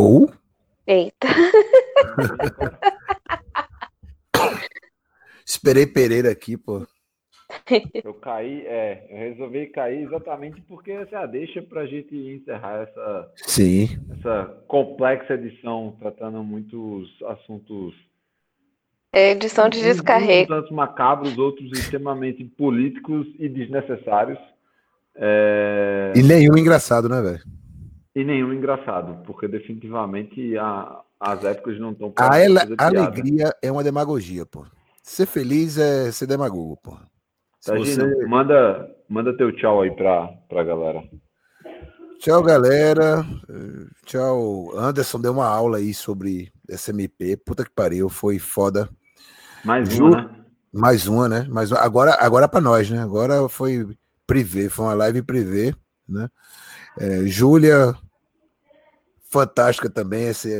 [0.00, 0.32] Ou?
[0.90, 1.28] Eita.
[5.46, 6.84] Esperei Pereira aqui, pô.
[8.02, 12.16] Eu caí, é, eu resolvi cair exatamente porque essa é a deixa para a gente
[12.16, 13.88] encerrar essa, Sim.
[14.16, 17.92] essa complexa edição, tratando muitos assuntos.
[19.12, 20.48] É edição de descarrego.
[20.48, 24.38] Tantos macabros, outros extremamente políticos e desnecessários.
[25.16, 26.12] É...
[26.16, 27.59] E nenhum engraçado, né, velho?
[28.20, 32.12] E nenhum engraçado, porque definitivamente a, as épocas não estão.
[32.18, 34.66] A, ela, a alegria é uma demagogia, pô.
[35.02, 36.98] Ser feliz é ser demagogo, pô.
[37.60, 38.26] Se você...
[38.26, 41.02] manda, manda teu tchau aí pra, pra galera.
[42.18, 43.24] Tchau, galera.
[44.04, 44.76] Tchau.
[44.76, 47.38] Anderson deu uma aula aí sobre SMP.
[47.38, 48.86] Puta que pariu, foi foda.
[49.64, 50.04] Mais Ju...
[50.04, 50.44] uma, né?
[50.70, 51.46] Mais uma, né?
[51.48, 51.80] Mais uma.
[51.80, 53.02] Agora, agora para nós, né?
[53.02, 53.88] Agora foi
[54.26, 55.74] privê, foi uma live privê,
[56.06, 56.28] né?
[56.98, 57.94] É, Júlia,
[59.30, 60.50] fantástica também esse,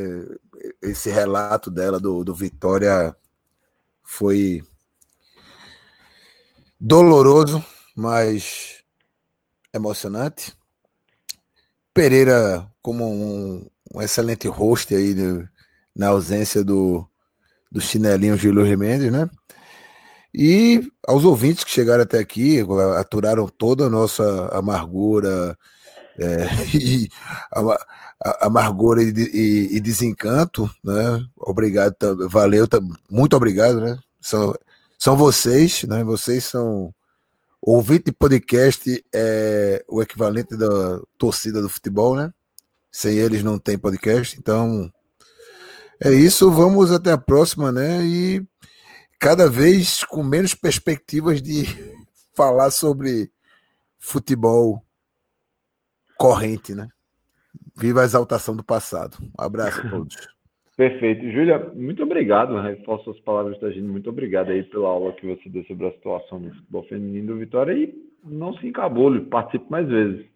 [0.80, 3.14] esse relato dela do, do Vitória
[4.02, 4.62] foi
[6.78, 7.64] doloroso,
[7.96, 8.82] mas
[9.74, 10.54] emocionante.
[11.92, 15.48] Pereira como um, um excelente host aí de,
[15.94, 17.06] na ausência do,
[17.70, 19.28] do chinelinho Gilo Remendes, né?
[20.32, 22.64] E aos ouvintes que chegaram até aqui,
[22.96, 25.58] aturaram toda a nossa amargura,
[26.16, 27.08] é, e
[28.40, 31.24] amargura e, e, e, desencanto, né?
[31.36, 32.66] Obrigado, valeu,
[33.10, 33.98] muito obrigado, né?
[34.20, 34.54] São,
[34.98, 36.04] são vocês, né?
[36.04, 36.94] Vocês são
[37.62, 42.32] ouvinte de podcast é o equivalente da torcida do futebol, né?
[42.92, 44.92] Sem eles não tem podcast, então
[46.02, 46.50] é isso.
[46.50, 48.04] Vamos até a próxima, né?
[48.04, 48.46] E
[49.18, 51.66] cada vez com menos perspectivas de
[52.34, 53.30] falar sobre
[53.98, 54.84] futebol
[56.18, 56.88] corrente, né?
[57.80, 59.16] Viva a exaltação do passado.
[59.20, 60.16] Um abraço a todos.
[60.76, 61.30] Perfeito.
[61.30, 62.54] Júlia, muito obrigado.
[62.54, 62.70] Né?
[62.70, 63.86] Reforço as palavras da gente.
[63.86, 67.38] Muito obrigado aí pela aula que você deu sobre a situação do futebol feminino do
[67.38, 70.26] Vitória e não se encabule, participe mais vezes.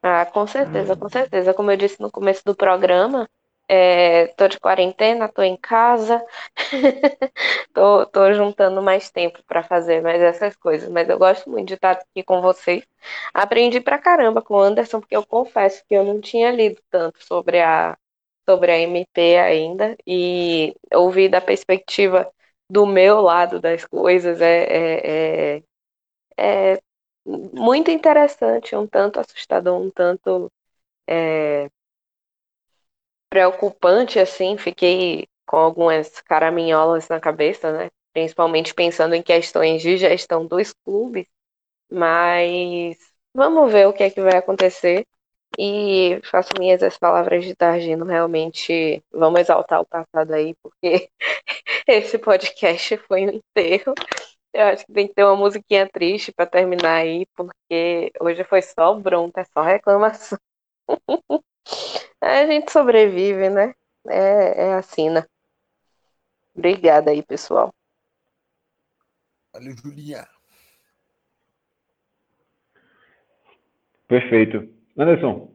[0.00, 1.54] Ah, com certeza, com certeza.
[1.54, 3.28] Como eu disse no começo do programa,
[3.68, 6.24] é, tô de quarentena, tô em casa,
[7.72, 11.74] tô, tô juntando mais tempo para fazer mais essas coisas, mas eu gosto muito de
[11.74, 12.84] estar aqui com vocês.
[13.32, 17.22] Aprendi pra caramba com o Anderson, porque eu confesso que eu não tinha lido tanto
[17.24, 17.96] sobre a,
[18.48, 22.30] sobre a MP ainda, e ouvir da perspectiva
[22.68, 26.80] do meu lado das coisas é, é, é, é
[27.26, 30.50] muito interessante, um tanto assustador, um tanto
[31.08, 31.70] é,
[33.34, 34.56] preocupante, assim.
[34.56, 37.90] Fiquei com algumas caraminholas na cabeça, né?
[38.12, 41.26] Principalmente pensando em questões de gestão dos clubes.
[41.90, 42.96] Mas
[43.34, 45.06] vamos ver o que é que vai acontecer.
[45.58, 51.08] E faço minhas as palavras de Targino, realmente vamos exaltar o passado aí, porque
[51.88, 53.94] esse podcast foi um enterro.
[54.52, 58.62] Eu acho que tem que ter uma musiquinha triste para terminar aí, porque hoje foi
[58.62, 60.38] só bronca, é só reclamação.
[62.24, 63.74] A gente sobrevive, né?
[64.08, 65.24] É, é assim, né?
[66.54, 67.70] Obrigada aí, pessoal.
[69.52, 70.26] Valeu, Julia.
[74.08, 74.68] Perfeito.
[74.96, 75.50] Anderson,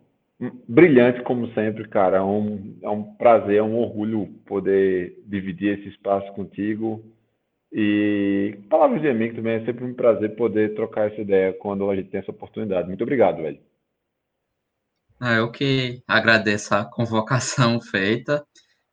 [0.67, 2.17] brilhante como sempre, cara.
[2.17, 7.03] É um, é um prazer, é um orgulho poder dividir esse espaço contigo.
[7.71, 11.95] E palavras de amigo também é sempre um prazer poder trocar essa ideia quando a
[11.95, 12.87] gente tem essa oportunidade.
[12.87, 13.59] Muito obrigado, velho.
[15.21, 18.45] É, eu que agradeço a convocação feita.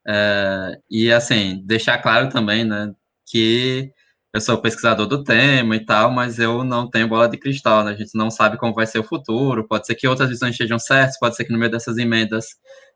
[0.07, 2.93] É, e assim, deixar claro também, né,
[3.27, 3.91] que
[4.33, 7.91] eu sou pesquisador do tema e tal, mas eu não tenho bola de cristal, né?
[7.91, 9.67] A gente não sabe como vai ser o futuro.
[9.67, 12.47] Pode ser que outras visões estejam certas, pode ser que no meio dessas emendas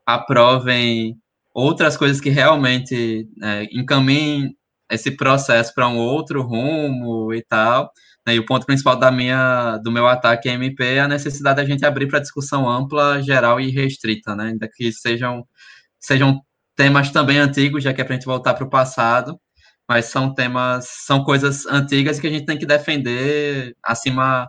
[0.06, 1.16] aprovem
[1.54, 4.56] outras coisas que realmente é, encaminhem
[4.90, 7.90] esse processo para um outro rumo e tal.
[8.26, 8.36] Né?
[8.36, 11.64] E o ponto principal da minha, do meu ataque à MP é a necessidade da
[11.64, 14.46] gente abrir para discussão ampla, geral e restrita, né?
[14.48, 15.46] Ainda que sejam,
[16.00, 16.40] sejam
[16.76, 19.38] temas também antigos, já que é para a gente voltar para o passado,
[19.88, 24.48] mas são temas, são coisas antigas que a gente tem que defender acima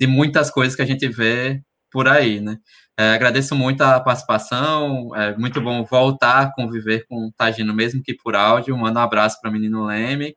[0.00, 1.60] de muitas coisas que a gente vê
[1.90, 2.58] por aí, né?
[2.96, 8.02] É, agradeço muito a participação, é muito bom voltar a conviver com o Tagino, mesmo
[8.02, 8.76] que por áudio.
[8.76, 10.36] Manda um abraço para o menino Leme.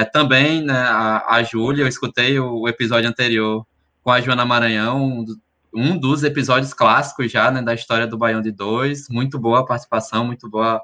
[0.00, 3.66] É, também né, a, a Júlia, eu escutei o, o, episódio anterior
[4.02, 5.26] com a Joana Maranhão, um,
[5.74, 9.10] um dos episódios clássicos já né, da história do Baião de Dois.
[9.10, 10.80] Muito boa a participação, muito boa,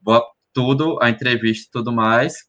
[0.00, 0.24] boa
[0.54, 2.44] tudo, a entrevista e tudo mais.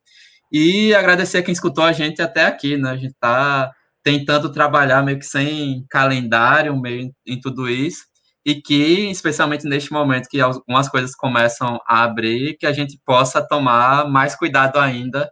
[0.52, 2.92] E agradecer a quem escutou a gente até aqui, né?
[2.92, 3.74] A gente está
[4.04, 8.04] tentando trabalhar meio que sem calendário, meio em tudo isso,
[8.46, 13.42] e que, especialmente neste momento que algumas coisas começam a abrir, que a gente possa
[13.42, 15.28] tomar mais cuidado ainda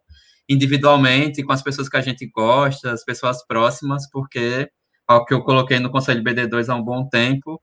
[0.49, 4.69] individualmente com as pessoas que a gente gosta, as pessoas próximas, porque
[5.07, 7.61] ao que eu coloquei no Conselho BD2 há um bom tempo,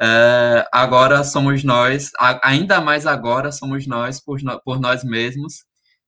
[0.00, 2.10] é, agora somos nós,
[2.42, 5.64] ainda mais agora somos nós por, por nós mesmos,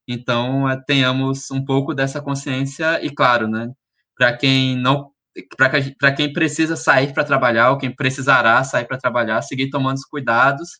[0.07, 3.69] então, é, tenhamos um pouco dessa consciência e, claro, né,
[4.17, 5.11] para quem não
[5.55, 10.05] para quem precisa sair para trabalhar, ou quem precisará sair para trabalhar, seguir tomando os
[10.05, 10.71] cuidados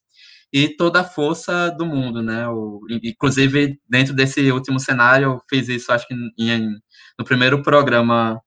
[0.51, 2.47] e toda a força do mundo, né?
[2.47, 6.69] O, inclusive, dentro desse último cenário, eu fiz isso, acho que em,
[7.17, 8.41] no primeiro programa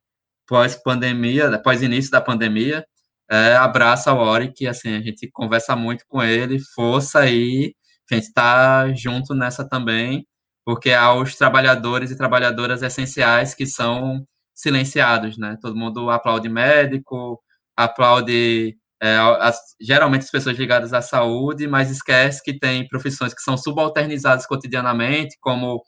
[0.47, 2.85] pós-pandemia, pós-início da pandemia,
[3.31, 7.75] é, abraço ao Ori, que assim, a gente conversa muito com ele, força aí,
[8.11, 10.27] a gente está junto nessa também,
[10.65, 15.57] porque há os trabalhadores e trabalhadoras essenciais que são silenciados, né?
[15.61, 17.41] Todo mundo aplaude médico,
[17.77, 23.43] aplaude é, as, geralmente as pessoas ligadas à saúde, mas esquece que tem profissões que
[23.43, 25.83] são subalternizadas cotidianamente, como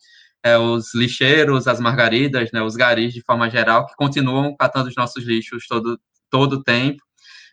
[0.44, 4.96] é, os lixeiros, as margaridas, né, os garis de forma geral, que continuam catando os
[4.96, 7.02] nossos lixos todo todo o tempo.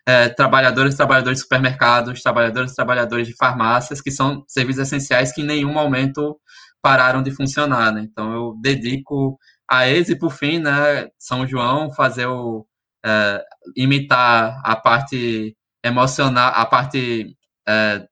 [0.04, 5.46] É, trabalhadores, trabalhadores de supermercados, trabalhadores, trabalhadores de farmácias, que são serviços essenciais que em
[5.46, 6.36] nenhum momento
[6.82, 8.02] pararam de funcionar, né?
[8.10, 9.38] Então eu dedico
[9.70, 12.66] a eles e por fim, né, São João fazer o
[13.04, 13.44] é,
[13.76, 17.36] imitar a parte emocional, a parte
[17.68, 18.06] é,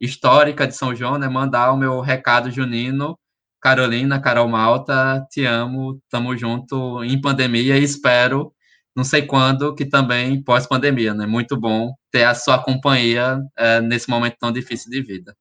[0.00, 1.28] histórica de São João, né?
[1.28, 3.18] Mandar o meu recado junino,
[3.60, 8.52] Carolina, Carol Malta, te amo, tamo junto em pandemia e espero,
[8.94, 11.26] não sei quando, que também pós-pandemia, né?
[11.26, 15.36] Muito bom ter a sua companhia é, nesse momento tão difícil de vida.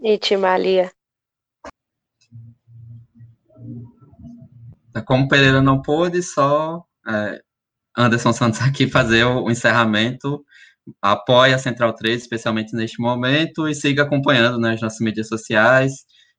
[0.00, 0.90] E Timalia.
[5.06, 7.42] Como Pereira não pôde, só é,
[7.96, 10.44] Anderson Santos aqui fazer o, encerramento.
[11.00, 15.92] Apoie a Central 3, especialmente neste momento, e siga acompanhando né, nossas mídias sociais.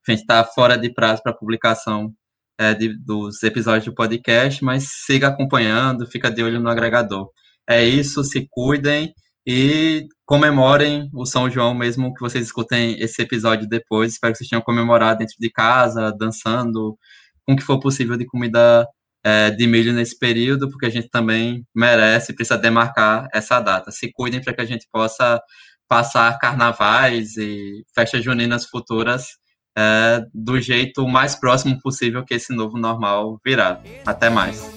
[0.07, 2.13] A gente está fora de prazo para publicação
[2.57, 7.29] é, de, dos episódios do podcast, mas siga acompanhando, fica de olho no agregador.
[7.67, 9.13] É isso, se cuidem
[9.45, 14.13] e comemorem o São João, mesmo que vocês escutem esse episódio depois.
[14.13, 16.97] Espero que vocês tenham comemorado dentro de casa, dançando,
[17.45, 18.87] com o que for possível de comida
[19.23, 23.91] é, de milho nesse período, porque a gente também merece, precisa demarcar essa data.
[23.91, 25.41] Se cuidem para que a gente possa
[25.87, 29.37] passar carnavais e festas juninas futuras
[29.77, 33.81] é, do jeito mais próximo possível que esse novo normal virá.
[34.05, 34.71] Até mais.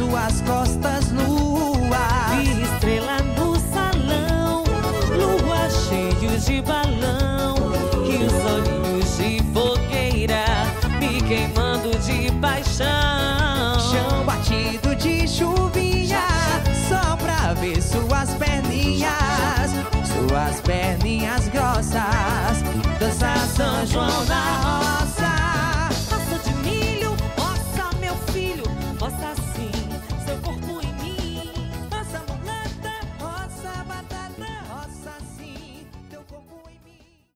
[0.00, 0.99] Suas costas,
[23.60, 24.89] 能说那。